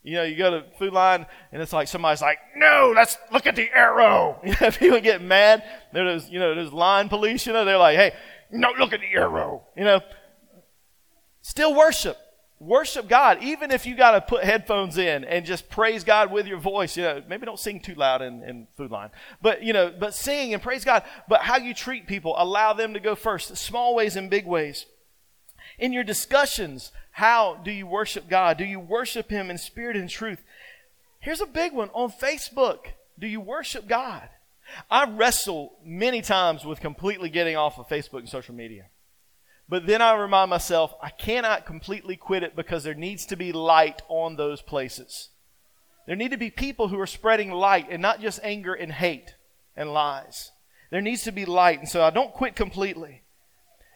You 0.07 0.13
know, 0.13 0.23
you 0.23 0.37
go 0.37 0.49
to 0.51 0.65
Food 0.79 0.93
Lion 0.93 1.25
and 1.51 1.61
it's 1.61 1.73
like 1.73 1.89
somebody's 1.89 2.21
like, 2.21 2.39
no, 2.55 2.93
let's 2.95 3.17
look 3.29 3.45
at 3.45 3.57
the 3.57 3.69
arrow. 3.73 4.39
You 4.45 4.55
know, 4.61 4.71
people 4.71 5.01
get 5.01 5.21
mad. 5.21 5.63
There's, 5.91 6.29
you 6.29 6.39
know, 6.39 6.55
there's 6.55 6.71
line 6.71 7.09
police, 7.09 7.45
you 7.45 7.51
know, 7.51 7.65
they're 7.65 7.77
like, 7.77 7.97
hey, 7.97 8.13
no, 8.49 8.71
look 8.79 8.93
at 8.93 9.01
the 9.01 9.13
arrow. 9.13 9.63
You 9.75 9.83
know, 9.83 10.01
still 11.41 11.75
worship. 11.75 12.17
Worship 12.59 13.09
God, 13.09 13.43
even 13.43 13.69
if 13.69 13.85
you 13.85 13.95
got 13.95 14.11
to 14.11 14.21
put 14.21 14.43
headphones 14.43 14.97
in 14.97 15.25
and 15.25 15.45
just 15.45 15.69
praise 15.69 16.03
God 16.03 16.31
with 16.31 16.47
your 16.47 16.57
voice. 16.57 16.97
You 16.97 17.03
know, 17.03 17.23
maybe 17.27 17.45
don't 17.45 17.59
sing 17.59 17.81
too 17.81 17.93
loud 17.93 18.21
in, 18.23 18.41
in 18.41 18.67
Food 18.77 18.89
Lion, 18.89 19.11
but 19.43 19.61
you 19.61 19.73
know, 19.73 19.93
but 19.99 20.15
sing 20.15 20.55
and 20.55 20.63
praise 20.63 20.83
God. 20.83 21.03
But 21.27 21.41
how 21.41 21.57
you 21.57 21.75
treat 21.75 22.07
people, 22.07 22.33
allow 22.35 22.73
them 22.73 22.95
to 22.95 22.99
go 22.99 23.13
first, 23.13 23.55
small 23.57 23.93
ways 23.93 24.15
and 24.15 24.27
big 24.27 24.47
ways. 24.47 24.87
In 25.77 25.93
your 25.93 26.03
discussions, 26.03 26.91
how 27.11 27.55
do 27.55 27.71
you 27.71 27.85
worship 27.85 28.29
God? 28.29 28.57
Do 28.57 28.65
you 28.65 28.79
worship 28.79 29.29
Him 29.29 29.49
in 29.49 29.57
spirit 29.57 29.95
and 29.95 30.09
truth? 30.09 30.43
Here's 31.19 31.41
a 31.41 31.45
big 31.45 31.73
one 31.73 31.89
on 31.93 32.11
Facebook. 32.11 32.79
Do 33.19 33.27
you 33.27 33.39
worship 33.39 33.87
God? 33.87 34.29
I 34.89 35.09
wrestle 35.09 35.73
many 35.83 36.21
times 36.21 36.65
with 36.65 36.81
completely 36.81 37.29
getting 37.29 37.55
off 37.55 37.79
of 37.79 37.87
Facebook 37.87 38.19
and 38.19 38.29
social 38.29 38.55
media. 38.55 38.85
But 39.69 39.85
then 39.85 40.01
I 40.01 40.13
remind 40.15 40.49
myself, 40.49 40.93
I 41.01 41.09
cannot 41.09 41.65
completely 41.65 42.15
quit 42.15 42.43
it 42.43 42.55
because 42.55 42.83
there 42.83 42.93
needs 42.93 43.25
to 43.27 43.35
be 43.35 43.51
light 43.51 44.01
on 44.07 44.35
those 44.35 44.61
places. 44.61 45.29
There 46.05 46.15
need 46.15 46.31
to 46.31 46.37
be 46.37 46.49
people 46.49 46.87
who 46.87 46.99
are 46.99 47.07
spreading 47.07 47.51
light 47.51 47.87
and 47.89 48.01
not 48.01 48.21
just 48.21 48.39
anger 48.43 48.73
and 48.73 48.91
hate 48.91 49.35
and 49.75 49.91
lies. 49.91 50.51
There 50.89 51.01
needs 51.01 51.23
to 51.23 51.33
be 51.33 51.45
light. 51.45 51.79
And 51.79 51.89
so 51.89 52.01
I 52.01 52.11
don't 52.11 52.33
quit 52.33 52.55
completely. 52.55 53.23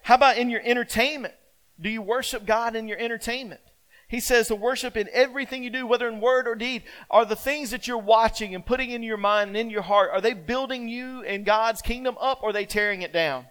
How 0.03 0.15
about 0.15 0.37
in 0.37 0.49
your 0.49 0.61
entertainment? 0.63 1.35
Do 1.81 1.89
you 1.89 2.01
worship 2.01 2.45
God 2.45 2.75
in 2.75 2.87
your 2.87 2.99
entertainment? 2.99 3.61
He 4.07 4.19
says 4.19 4.49
to 4.49 4.55
worship 4.55 4.97
in 4.97 5.07
everything 5.13 5.63
you 5.63 5.69
do, 5.69 5.87
whether 5.87 6.07
in 6.07 6.19
word 6.19 6.45
or 6.45 6.53
deed. 6.53 6.83
Are 7.09 7.23
the 7.23 7.35
things 7.35 7.71
that 7.71 7.87
you're 7.87 7.97
watching 7.97 8.53
and 8.53 8.65
putting 8.65 8.91
in 8.91 9.03
your 9.03 9.15
mind 9.15 9.49
and 9.49 9.57
in 9.57 9.69
your 9.69 9.83
heart, 9.83 10.09
are 10.11 10.19
they 10.19 10.33
building 10.33 10.89
you 10.89 11.23
and 11.23 11.45
God's 11.45 11.81
kingdom 11.81 12.17
up 12.19 12.43
or 12.43 12.49
are 12.49 12.53
they 12.53 12.65
tearing 12.65 13.03
it 13.03 13.13
down? 13.13 13.45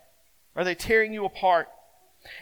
Are 0.54 0.62
they 0.62 0.74
tearing 0.74 1.14
you 1.14 1.24
apart? 1.24 1.68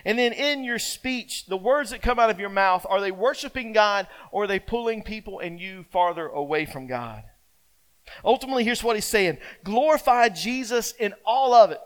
And 0.05 0.19
then 0.19 0.33
in 0.33 0.65
your 0.65 0.81
speech, 0.81 1.47
the 1.47 1.57
words 1.57 1.91
that 1.91 2.03
come 2.03 2.19
out 2.19 2.31
of 2.31 2.41
your 2.41 2.49
mouth, 2.49 2.85
are 2.91 3.01
they 3.01 3.13
worshiping 3.13 3.73
God 3.73 4.09
or 4.33 4.45
are 4.45 4.49
they 4.49 4.59
pulling 4.59 5.05
people 5.05 5.39
and 5.39 5.61
you 5.61 5.85
farther 5.93 6.27
away 6.27 6.67
from 6.67 6.89
God? 6.89 7.23
Ultimately, 8.25 8.65
here's 8.65 8.83
what 8.83 8.97
he's 8.97 9.05
saying 9.05 9.39
glorify 9.63 10.29
Jesus 10.29 10.93
in 10.99 11.15
all 11.25 11.55
of 11.55 11.71
it. 11.71 11.81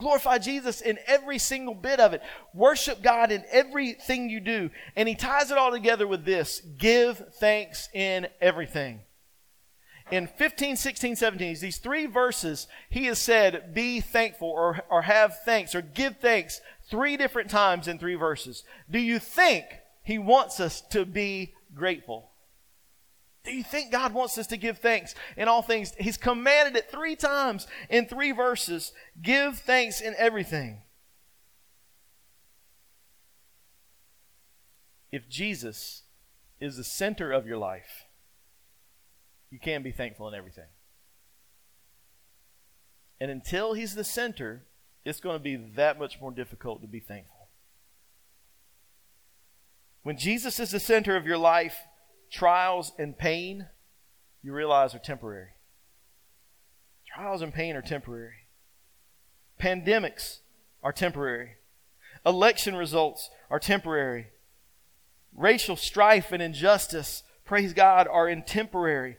Glorify 0.00 0.38
Jesus 0.38 0.80
in 0.80 0.98
every 1.06 1.38
single 1.38 1.74
bit 1.74 2.00
of 2.00 2.12
it. 2.14 2.22
Worship 2.54 3.02
God 3.02 3.30
in 3.30 3.44
everything 3.52 4.28
you 4.28 4.40
do. 4.40 4.70
And 4.96 5.08
he 5.08 5.14
ties 5.14 5.50
it 5.50 5.58
all 5.58 5.70
together 5.70 6.06
with 6.06 6.24
this 6.24 6.60
give 6.78 7.22
thanks 7.34 7.88
in 7.92 8.26
everything. 8.40 9.00
In 10.10 10.26
15, 10.26 10.74
16, 10.74 11.14
17, 11.14 11.56
these 11.60 11.78
three 11.78 12.06
verses, 12.06 12.66
he 12.88 13.04
has 13.04 13.20
said, 13.20 13.72
be 13.72 14.00
thankful 14.00 14.48
or, 14.48 14.80
or 14.90 15.02
have 15.02 15.38
thanks 15.44 15.72
or 15.74 15.82
give 15.82 16.16
thanks 16.16 16.60
three 16.90 17.16
different 17.16 17.48
times 17.48 17.86
in 17.86 17.98
three 17.98 18.16
verses. 18.16 18.64
Do 18.90 18.98
you 18.98 19.20
think 19.20 19.66
he 20.02 20.18
wants 20.18 20.58
us 20.58 20.80
to 20.90 21.04
be 21.04 21.54
grateful? 21.74 22.29
Do 23.44 23.52
you 23.52 23.64
think 23.64 23.90
God 23.90 24.12
wants 24.12 24.36
us 24.36 24.46
to 24.48 24.56
give 24.56 24.78
thanks 24.78 25.14
in 25.36 25.48
all 25.48 25.62
things? 25.62 25.92
He's 25.98 26.18
commanded 26.18 26.76
it 26.76 26.90
three 26.90 27.16
times 27.16 27.66
in 27.88 28.06
three 28.06 28.32
verses. 28.32 28.92
Give 29.20 29.58
thanks 29.58 30.00
in 30.00 30.14
everything. 30.18 30.82
If 35.10 35.28
Jesus 35.28 36.02
is 36.60 36.76
the 36.76 36.84
center 36.84 37.32
of 37.32 37.46
your 37.46 37.56
life, 37.56 38.04
you 39.50 39.58
can 39.58 39.82
be 39.82 39.90
thankful 39.90 40.28
in 40.28 40.34
everything. 40.34 40.68
And 43.20 43.30
until 43.30 43.72
he's 43.72 43.94
the 43.94 44.04
center, 44.04 44.66
it's 45.04 45.20
going 45.20 45.36
to 45.36 45.42
be 45.42 45.56
that 45.76 45.98
much 45.98 46.20
more 46.20 46.30
difficult 46.30 46.82
to 46.82 46.88
be 46.88 47.00
thankful. 47.00 47.48
When 50.02 50.16
Jesus 50.16 50.60
is 50.60 50.70
the 50.70 50.80
center 50.80 51.16
of 51.16 51.26
your 51.26 51.36
life, 51.38 51.78
trials 52.30 52.92
and 52.98 53.16
pain, 53.16 53.66
you 54.42 54.52
realize 54.52 54.94
are 54.94 54.98
temporary. 54.98 55.50
Trials 57.06 57.42
and 57.42 57.52
pain 57.52 57.76
are 57.76 57.82
temporary. 57.82 58.46
Pandemics 59.60 60.38
are 60.82 60.92
temporary. 60.92 61.52
Election 62.24 62.76
results 62.76 63.30
are 63.50 63.58
temporary. 63.58 64.28
Racial 65.34 65.76
strife 65.76 66.32
and 66.32 66.42
injustice 66.42 67.22
praise 67.50 67.72
God, 67.72 68.06
are 68.06 68.28
in 68.28 68.44
temporary. 68.44 69.16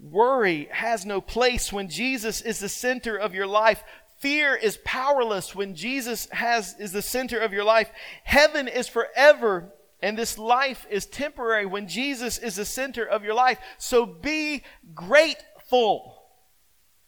Worry 0.00 0.70
has 0.72 1.04
no 1.04 1.20
place 1.20 1.70
when 1.70 1.90
Jesus 1.90 2.40
is 2.40 2.58
the 2.58 2.68
center 2.70 3.14
of 3.14 3.34
your 3.34 3.46
life. 3.46 3.84
Fear 4.20 4.54
is 4.54 4.78
powerless 4.86 5.54
when 5.54 5.74
Jesus 5.74 6.26
has, 6.32 6.74
is 6.80 6.92
the 6.92 7.02
center 7.02 7.38
of 7.38 7.52
your 7.52 7.62
life. 7.62 7.90
Heaven 8.22 8.68
is 8.68 8.88
forever 8.88 9.70
and 10.04 10.18
this 10.18 10.36
life 10.36 10.86
is 10.90 11.06
temporary 11.06 11.64
when 11.64 11.88
Jesus 11.88 12.36
is 12.36 12.56
the 12.56 12.66
center 12.66 13.06
of 13.06 13.24
your 13.24 13.32
life. 13.32 13.58
So 13.78 14.04
be 14.04 14.62
grateful. 14.94 16.22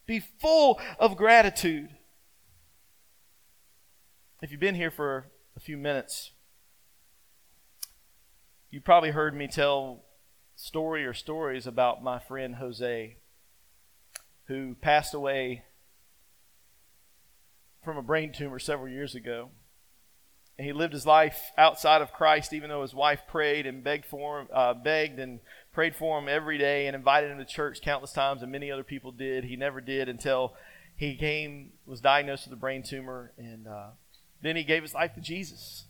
Be 0.06 0.20
full 0.40 0.80
of 0.98 1.14
gratitude. 1.14 1.90
If 4.40 4.50
you've 4.50 4.60
been 4.60 4.74
here 4.74 4.90
for 4.90 5.26
a 5.54 5.60
few 5.60 5.76
minutes, 5.76 6.30
you 8.70 8.80
probably 8.80 9.10
heard 9.10 9.36
me 9.36 9.46
tell 9.46 10.06
story 10.54 11.04
or 11.04 11.12
stories 11.12 11.66
about 11.66 12.02
my 12.02 12.18
friend 12.18 12.54
Jose, 12.54 13.18
who 14.46 14.74
passed 14.74 15.12
away 15.12 15.64
from 17.84 17.98
a 17.98 18.02
brain 18.02 18.32
tumor 18.32 18.58
several 18.58 18.88
years 18.88 19.14
ago. 19.14 19.50
And 20.58 20.66
he 20.66 20.72
lived 20.72 20.94
his 20.94 21.06
life 21.06 21.52
outside 21.58 22.00
of 22.00 22.12
Christ, 22.12 22.52
even 22.52 22.70
though 22.70 22.82
his 22.82 22.94
wife 22.94 23.22
prayed 23.28 23.66
and 23.66 23.84
begged 23.84 24.06
for 24.06 24.40
him, 24.40 24.48
uh, 24.52 24.72
begged 24.72 25.18
and 25.18 25.40
prayed 25.72 25.94
for 25.94 26.18
him 26.18 26.28
every 26.28 26.56
day, 26.56 26.86
and 26.86 26.96
invited 26.96 27.30
him 27.30 27.38
to 27.38 27.44
church 27.44 27.82
countless 27.82 28.12
times, 28.12 28.42
and 28.42 28.50
many 28.50 28.70
other 28.70 28.84
people 28.84 29.12
did. 29.12 29.44
He 29.44 29.56
never 29.56 29.82
did 29.82 30.08
until 30.08 30.54
he 30.96 31.14
came, 31.14 31.72
was 31.84 32.00
diagnosed 32.00 32.46
with 32.46 32.54
a 32.54 32.60
brain 32.60 32.82
tumor, 32.82 33.32
and 33.36 33.68
uh, 33.68 33.88
then 34.40 34.56
he 34.56 34.64
gave 34.64 34.82
his 34.82 34.94
life 34.94 35.14
to 35.14 35.20
Jesus. 35.20 35.84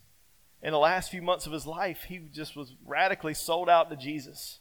In 0.61 0.71
the 0.71 0.79
last 0.79 1.11
few 1.11 1.21
months 1.21 1.45
of 1.45 1.53
his 1.53 1.65
life, 1.65 2.05
he 2.09 2.19
just 2.33 2.55
was 2.55 2.73
radically 2.85 3.33
sold 3.33 3.69
out 3.69 3.89
to 3.89 3.95
Jesus. 3.95 4.59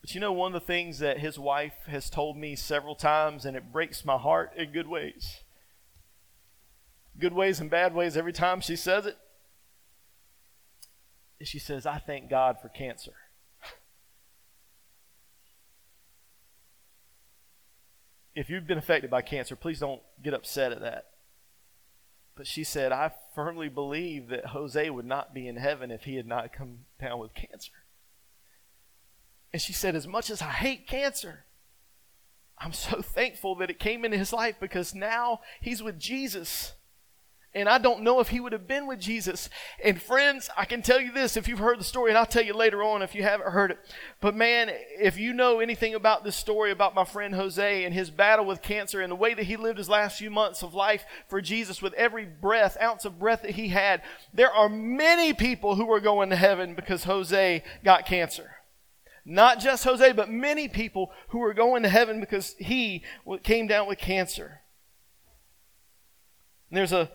But 0.00 0.14
you 0.14 0.20
know, 0.20 0.32
one 0.32 0.54
of 0.54 0.60
the 0.60 0.66
things 0.66 0.98
that 1.00 1.18
his 1.18 1.38
wife 1.38 1.74
has 1.86 2.10
told 2.10 2.36
me 2.36 2.56
several 2.56 2.94
times, 2.96 3.44
and 3.44 3.56
it 3.56 3.72
breaks 3.72 4.04
my 4.04 4.16
heart 4.16 4.52
in 4.56 4.72
good 4.72 4.88
ways, 4.88 5.44
good 7.18 7.32
ways 7.32 7.60
and 7.60 7.70
bad 7.70 7.94
ways 7.94 8.16
every 8.16 8.32
time 8.32 8.60
she 8.60 8.76
says 8.76 9.06
it 9.06 9.16
she 11.46 11.58
says, 11.58 11.86
I 11.86 11.98
thank 11.98 12.28
God 12.28 12.60
for 12.60 12.68
cancer. 12.68 13.12
if 18.34 18.50
you've 18.50 18.66
been 18.66 18.78
affected 18.78 19.10
by 19.10 19.22
cancer, 19.22 19.56
please 19.56 19.80
don't 19.80 20.02
get 20.22 20.34
upset 20.34 20.72
at 20.72 20.80
that. 20.80 21.06
But 22.36 22.46
she 22.46 22.64
said, 22.64 22.92
I 22.92 23.12
firmly 23.34 23.68
believe 23.68 24.28
that 24.28 24.46
Jose 24.46 24.88
would 24.90 25.04
not 25.04 25.34
be 25.34 25.48
in 25.48 25.56
heaven 25.56 25.90
if 25.90 26.04
he 26.04 26.16
had 26.16 26.26
not 26.26 26.52
come 26.52 26.80
down 27.00 27.18
with 27.18 27.34
cancer. 27.34 27.72
And 29.52 29.60
she 29.60 29.72
said, 29.72 29.96
As 29.96 30.06
much 30.06 30.30
as 30.30 30.40
I 30.40 30.50
hate 30.50 30.86
cancer, 30.86 31.44
I'm 32.56 32.72
so 32.72 33.02
thankful 33.02 33.56
that 33.56 33.70
it 33.70 33.78
came 33.78 34.04
into 34.04 34.16
his 34.16 34.32
life 34.32 34.56
because 34.60 34.94
now 34.94 35.40
he's 35.60 35.82
with 35.82 35.98
Jesus. 35.98 36.74
And 37.52 37.68
I 37.68 37.78
don't 37.78 38.02
know 38.02 38.20
if 38.20 38.28
he 38.28 38.38
would 38.38 38.52
have 38.52 38.68
been 38.68 38.86
with 38.86 39.00
Jesus. 39.00 39.48
And 39.82 40.00
friends, 40.00 40.48
I 40.56 40.64
can 40.64 40.82
tell 40.82 41.00
you 41.00 41.10
this 41.10 41.36
if 41.36 41.48
you've 41.48 41.58
heard 41.58 41.80
the 41.80 41.84
story, 41.84 42.12
and 42.12 42.18
I'll 42.18 42.24
tell 42.24 42.44
you 42.44 42.54
later 42.54 42.80
on 42.82 43.02
if 43.02 43.12
you 43.12 43.24
haven't 43.24 43.50
heard 43.50 43.72
it. 43.72 43.78
But 44.20 44.36
man, 44.36 44.70
if 45.00 45.18
you 45.18 45.32
know 45.32 45.58
anything 45.58 45.96
about 45.96 46.22
this 46.22 46.36
story 46.36 46.70
about 46.70 46.94
my 46.94 47.04
friend 47.04 47.34
Jose 47.34 47.84
and 47.84 47.92
his 47.92 48.08
battle 48.10 48.44
with 48.44 48.62
cancer 48.62 49.00
and 49.00 49.10
the 49.10 49.16
way 49.16 49.34
that 49.34 49.46
he 49.46 49.56
lived 49.56 49.78
his 49.78 49.88
last 49.88 50.16
few 50.16 50.30
months 50.30 50.62
of 50.62 50.74
life 50.74 51.04
for 51.28 51.40
Jesus 51.40 51.82
with 51.82 51.92
every 51.94 52.24
breath, 52.24 52.76
ounce 52.80 53.04
of 53.04 53.18
breath 53.18 53.42
that 53.42 53.52
he 53.52 53.68
had, 53.68 54.02
there 54.32 54.52
are 54.52 54.68
many 54.68 55.32
people 55.32 55.74
who 55.74 55.90
are 55.90 56.00
going 56.00 56.30
to 56.30 56.36
heaven 56.36 56.76
because 56.76 57.02
Jose 57.02 57.64
got 57.82 58.06
cancer. 58.06 58.52
Not 59.24 59.58
just 59.58 59.82
Jose, 59.82 60.12
but 60.12 60.30
many 60.30 60.68
people 60.68 61.10
who 61.28 61.42
are 61.42 61.54
going 61.54 61.82
to 61.82 61.88
heaven 61.88 62.20
because 62.20 62.54
he 62.58 63.02
came 63.42 63.66
down 63.66 63.88
with 63.88 63.98
cancer. 63.98 64.60
And 66.70 66.78
there's 66.78 66.92
a 66.92 67.10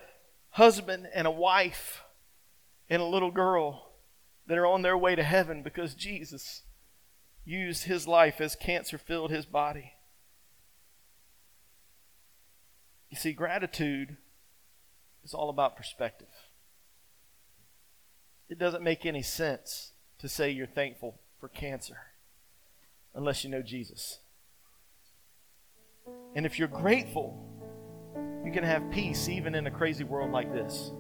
husband 0.56 1.06
and 1.14 1.28
a 1.28 1.32
wife 1.32 2.02
and 2.90 3.02
a 3.02 3.06
little 3.06 3.30
girl 3.32 3.92
that 4.48 4.58
are 4.58 4.66
on 4.66 4.84
their 4.84 4.98
way 4.98 5.14
to 5.14 5.24
heaven 5.24 5.62
because 5.62 5.94
Jesus 5.94 6.62
used 7.44 7.84
his 7.84 8.08
life 8.08 8.40
as 8.40 8.56
cancer 8.56 8.98
filled 8.98 9.32
his 9.32 9.46
body. 9.46 9.92
You 13.10 13.18
see, 13.18 13.34
gratitude 13.34 14.16
is 15.26 15.34
all 15.34 15.50
about 15.50 15.76
perspective. 15.76 16.32
It 18.48 18.58
doesn't 18.58 18.84
make 18.84 19.06
any 19.06 19.24
sense 19.24 19.92
to 20.20 20.30
say 20.30 20.52
you're 20.52 20.68
thankful 20.68 21.20
for 21.38 21.50
cancer 21.50 21.98
unless 23.14 23.44
you 23.44 23.50
know 23.50 23.62
Jesus. 23.62 24.20
And 26.34 26.46
if 26.46 26.58
you're 26.58 26.70
grateful, 26.70 27.55
you 28.46 28.52
can 28.52 28.64
have 28.64 28.90
peace 28.92 29.28
even 29.28 29.56
in 29.56 29.66
a 29.68 29.72
crazy 29.72 30.04
world 30.04 30.32
like 30.32 30.54
this 30.54 30.92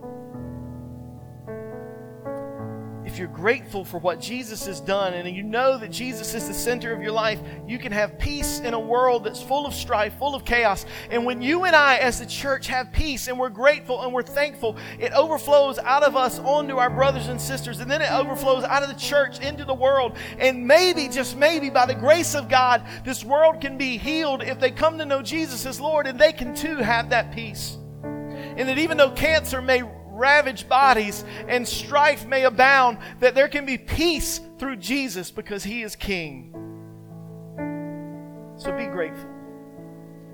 if 3.15 3.19
you're 3.19 3.29
grateful 3.29 3.85
for 3.85 3.97
what 3.97 4.19
Jesus 4.19 4.65
has 4.65 4.81
done 4.81 5.13
and 5.13 5.33
you 5.33 5.41
know 5.41 5.77
that 5.77 5.89
Jesus 5.89 6.33
is 6.33 6.49
the 6.49 6.53
center 6.53 6.91
of 6.91 7.01
your 7.01 7.13
life, 7.13 7.39
you 7.65 7.79
can 7.79 7.93
have 7.93 8.19
peace 8.19 8.59
in 8.59 8.73
a 8.73 8.79
world 8.79 9.23
that's 9.23 9.41
full 9.41 9.65
of 9.65 9.73
strife, 9.73 10.13
full 10.19 10.35
of 10.35 10.43
chaos. 10.43 10.85
And 11.09 11.23
when 11.23 11.41
you 11.41 11.63
and 11.63 11.73
I, 11.73 11.95
as 11.95 12.19
the 12.19 12.25
church, 12.25 12.67
have 12.67 12.91
peace 12.91 13.29
and 13.29 13.39
we're 13.39 13.47
grateful 13.47 14.01
and 14.01 14.11
we're 14.11 14.21
thankful, 14.21 14.75
it 14.99 15.13
overflows 15.13 15.79
out 15.79 16.03
of 16.03 16.17
us 16.17 16.39
onto 16.39 16.75
our 16.75 16.89
brothers 16.89 17.27
and 17.27 17.39
sisters, 17.39 17.79
and 17.79 17.89
then 17.89 18.01
it 18.01 18.11
overflows 18.11 18.65
out 18.65 18.83
of 18.83 18.89
the 18.89 18.99
church 18.99 19.39
into 19.39 19.63
the 19.63 19.73
world. 19.73 20.17
And 20.37 20.67
maybe, 20.67 21.07
just 21.07 21.37
maybe, 21.37 21.69
by 21.69 21.85
the 21.85 21.95
grace 21.95 22.35
of 22.35 22.49
God, 22.49 22.85
this 23.05 23.23
world 23.23 23.61
can 23.61 23.77
be 23.77 23.97
healed 23.97 24.43
if 24.43 24.59
they 24.59 24.71
come 24.71 24.97
to 24.97 25.05
know 25.05 25.21
Jesus 25.21 25.65
as 25.65 25.79
Lord 25.79 26.05
and 26.05 26.19
they 26.19 26.33
can 26.33 26.53
too 26.53 26.75
have 26.75 27.11
that 27.11 27.33
peace. 27.33 27.77
And 28.03 28.67
that 28.67 28.77
even 28.77 28.97
though 28.97 29.11
cancer 29.11 29.61
may 29.61 29.83
ravage 30.15 30.67
bodies 30.67 31.23
and 31.47 31.67
strife 31.67 32.25
may 32.25 32.43
abound, 32.43 32.97
that 33.19 33.35
there 33.35 33.47
can 33.47 33.65
be 33.65 33.77
peace 33.77 34.39
through 34.57 34.77
Jesus 34.77 35.31
because 35.31 35.63
he 35.63 35.83
is 35.83 35.95
king. 35.95 36.51
So 38.57 38.71
be 38.71 38.85
grateful. 38.85 39.29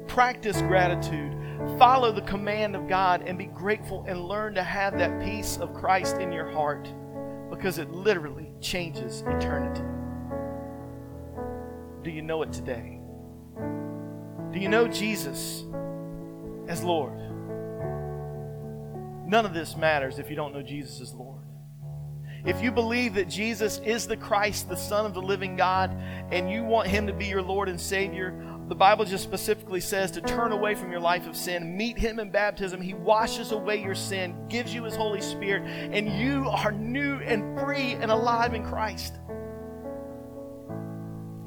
Practice 0.08 0.62
gratitude. 0.62 1.36
Follow 1.78 2.12
the 2.12 2.22
command 2.22 2.76
of 2.76 2.88
God 2.88 3.24
and 3.26 3.38
be 3.38 3.46
grateful 3.46 4.06
and 4.08 4.26
learn 4.26 4.54
to 4.56 4.64
have 4.64 4.98
that 4.98 5.22
peace 5.22 5.58
of 5.58 5.74
Christ 5.74 6.18
in 6.18 6.32
your 6.32 6.50
heart 6.50 6.88
because 7.50 7.78
it 7.78 7.92
literally 7.92 8.52
changes 8.62 9.22
eternity. 9.22 9.84
Do 12.04 12.10
you 12.10 12.22
know 12.22 12.42
it 12.42 12.52
today? 12.52 13.00
Do 14.52 14.60
you 14.60 14.70
know 14.70 14.88
Jesus 14.88 15.66
as 16.68 16.84
Lord? 16.84 17.31
None 19.32 19.46
of 19.46 19.54
this 19.54 19.78
matters 19.78 20.20
if 20.20 20.30
you 20.30 20.36
don't 20.36 20.54
know 20.54 20.62
Jesus 20.62 21.00
as 21.00 21.14
Lord. 21.14 21.40
If 22.44 22.62
you 22.62 22.70
believe 22.70 23.14
that 23.14 23.30
Jesus 23.30 23.80
is 23.80 24.06
the 24.06 24.18
Christ, 24.18 24.68
the 24.68 24.76
Son 24.76 25.06
of 25.06 25.14
the 25.14 25.22
living 25.22 25.56
God, 25.56 25.96
and 26.32 26.52
you 26.52 26.66
want 26.66 26.90
Him 26.90 27.08
to 27.08 27.14
be 27.14 27.28
your 27.28 27.42
Lord 27.42 27.70
and 27.70 27.80
Savior, 27.80 28.36
the 28.68 28.76
Bible 28.76 29.06
just 29.06 29.24
specifically 29.24 29.80
says 29.80 30.12
to 30.12 30.22
turn 30.22 30.52
away 30.52 30.76
from 30.76 30.92
your 30.92 31.00
life 31.00 31.28
of 31.28 31.38
sin, 31.38 31.78
meet 31.78 31.98
Him 31.98 32.20
in 32.20 32.30
baptism. 32.30 32.82
He 32.82 32.94
washes 32.94 33.54
away 33.54 33.82
your 33.82 33.96
sin, 33.96 34.36
gives 34.50 34.74
you 34.74 34.84
His 34.84 34.98
Holy 34.98 35.22
Spirit, 35.22 35.64
and 35.64 36.10
you 36.10 36.50
are 36.50 36.74
new 36.74 37.16
and 37.22 37.58
free 37.58 37.94
and 37.94 38.12
alive 38.12 38.54
in 38.54 38.66
Christ. 38.66 39.14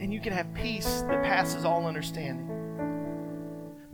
And 0.00 0.10
you 0.10 0.22
can 0.22 0.32
have 0.32 0.54
peace 0.54 1.02
that 1.02 1.22
passes 1.22 1.66
all 1.66 1.86
understanding. 1.86 2.53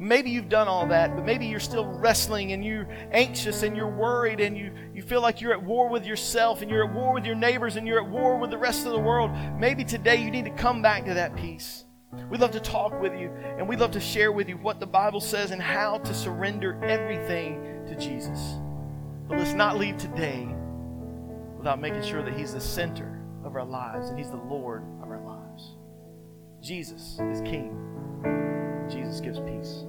Maybe 0.02 0.30
you've 0.30 0.48
done 0.48 0.66
all 0.66 0.86
that, 0.86 1.14
but 1.14 1.26
maybe 1.26 1.44
you're 1.44 1.60
still 1.60 1.84
wrestling 1.84 2.52
and 2.52 2.64
you're 2.64 2.88
anxious 3.12 3.62
and 3.62 3.76
you're 3.76 3.86
worried 3.86 4.40
and 4.40 4.56
you, 4.56 4.72
you 4.94 5.02
feel 5.02 5.20
like 5.20 5.42
you're 5.42 5.52
at 5.52 5.62
war 5.62 5.90
with 5.90 6.06
yourself 6.06 6.62
and 6.62 6.70
you're 6.70 6.88
at 6.88 6.94
war 6.94 7.12
with 7.12 7.26
your 7.26 7.34
neighbors 7.34 7.76
and 7.76 7.86
you're 7.86 8.02
at 8.02 8.10
war 8.10 8.38
with 8.38 8.48
the 8.48 8.56
rest 8.56 8.86
of 8.86 8.92
the 8.92 8.98
world. 8.98 9.30
Maybe 9.58 9.84
today 9.84 10.16
you 10.16 10.30
need 10.30 10.46
to 10.46 10.52
come 10.52 10.80
back 10.80 11.04
to 11.04 11.12
that 11.12 11.36
peace. 11.36 11.84
We'd 12.30 12.40
love 12.40 12.52
to 12.52 12.60
talk 12.60 12.98
with 12.98 13.12
you 13.12 13.30
and 13.58 13.68
we'd 13.68 13.78
love 13.78 13.90
to 13.90 14.00
share 14.00 14.32
with 14.32 14.48
you 14.48 14.56
what 14.56 14.80
the 14.80 14.86
Bible 14.86 15.20
says 15.20 15.50
and 15.50 15.60
how 15.60 15.98
to 15.98 16.14
surrender 16.14 16.82
everything 16.82 17.84
to 17.86 17.94
Jesus. 17.94 18.54
But 19.28 19.36
let's 19.36 19.52
not 19.52 19.76
leave 19.76 19.98
today 19.98 20.48
without 21.58 21.78
making 21.78 22.04
sure 22.04 22.22
that 22.22 22.32
He's 22.32 22.54
the 22.54 22.60
center 22.60 23.22
of 23.44 23.54
our 23.54 23.66
lives 23.66 24.08
and 24.08 24.18
He's 24.18 24.30
the 24.30 24.36
Lord 24.38 24.82
of 25.02 25.10
our 25.10 25.20
lives. 25.20 25.76
Jesus 26.62 27.20
is 27.20 27.42
King. 27.42 28.59
Jesus 28.90 29.20
gives 29.20 29.38
peace. 29.38 29.84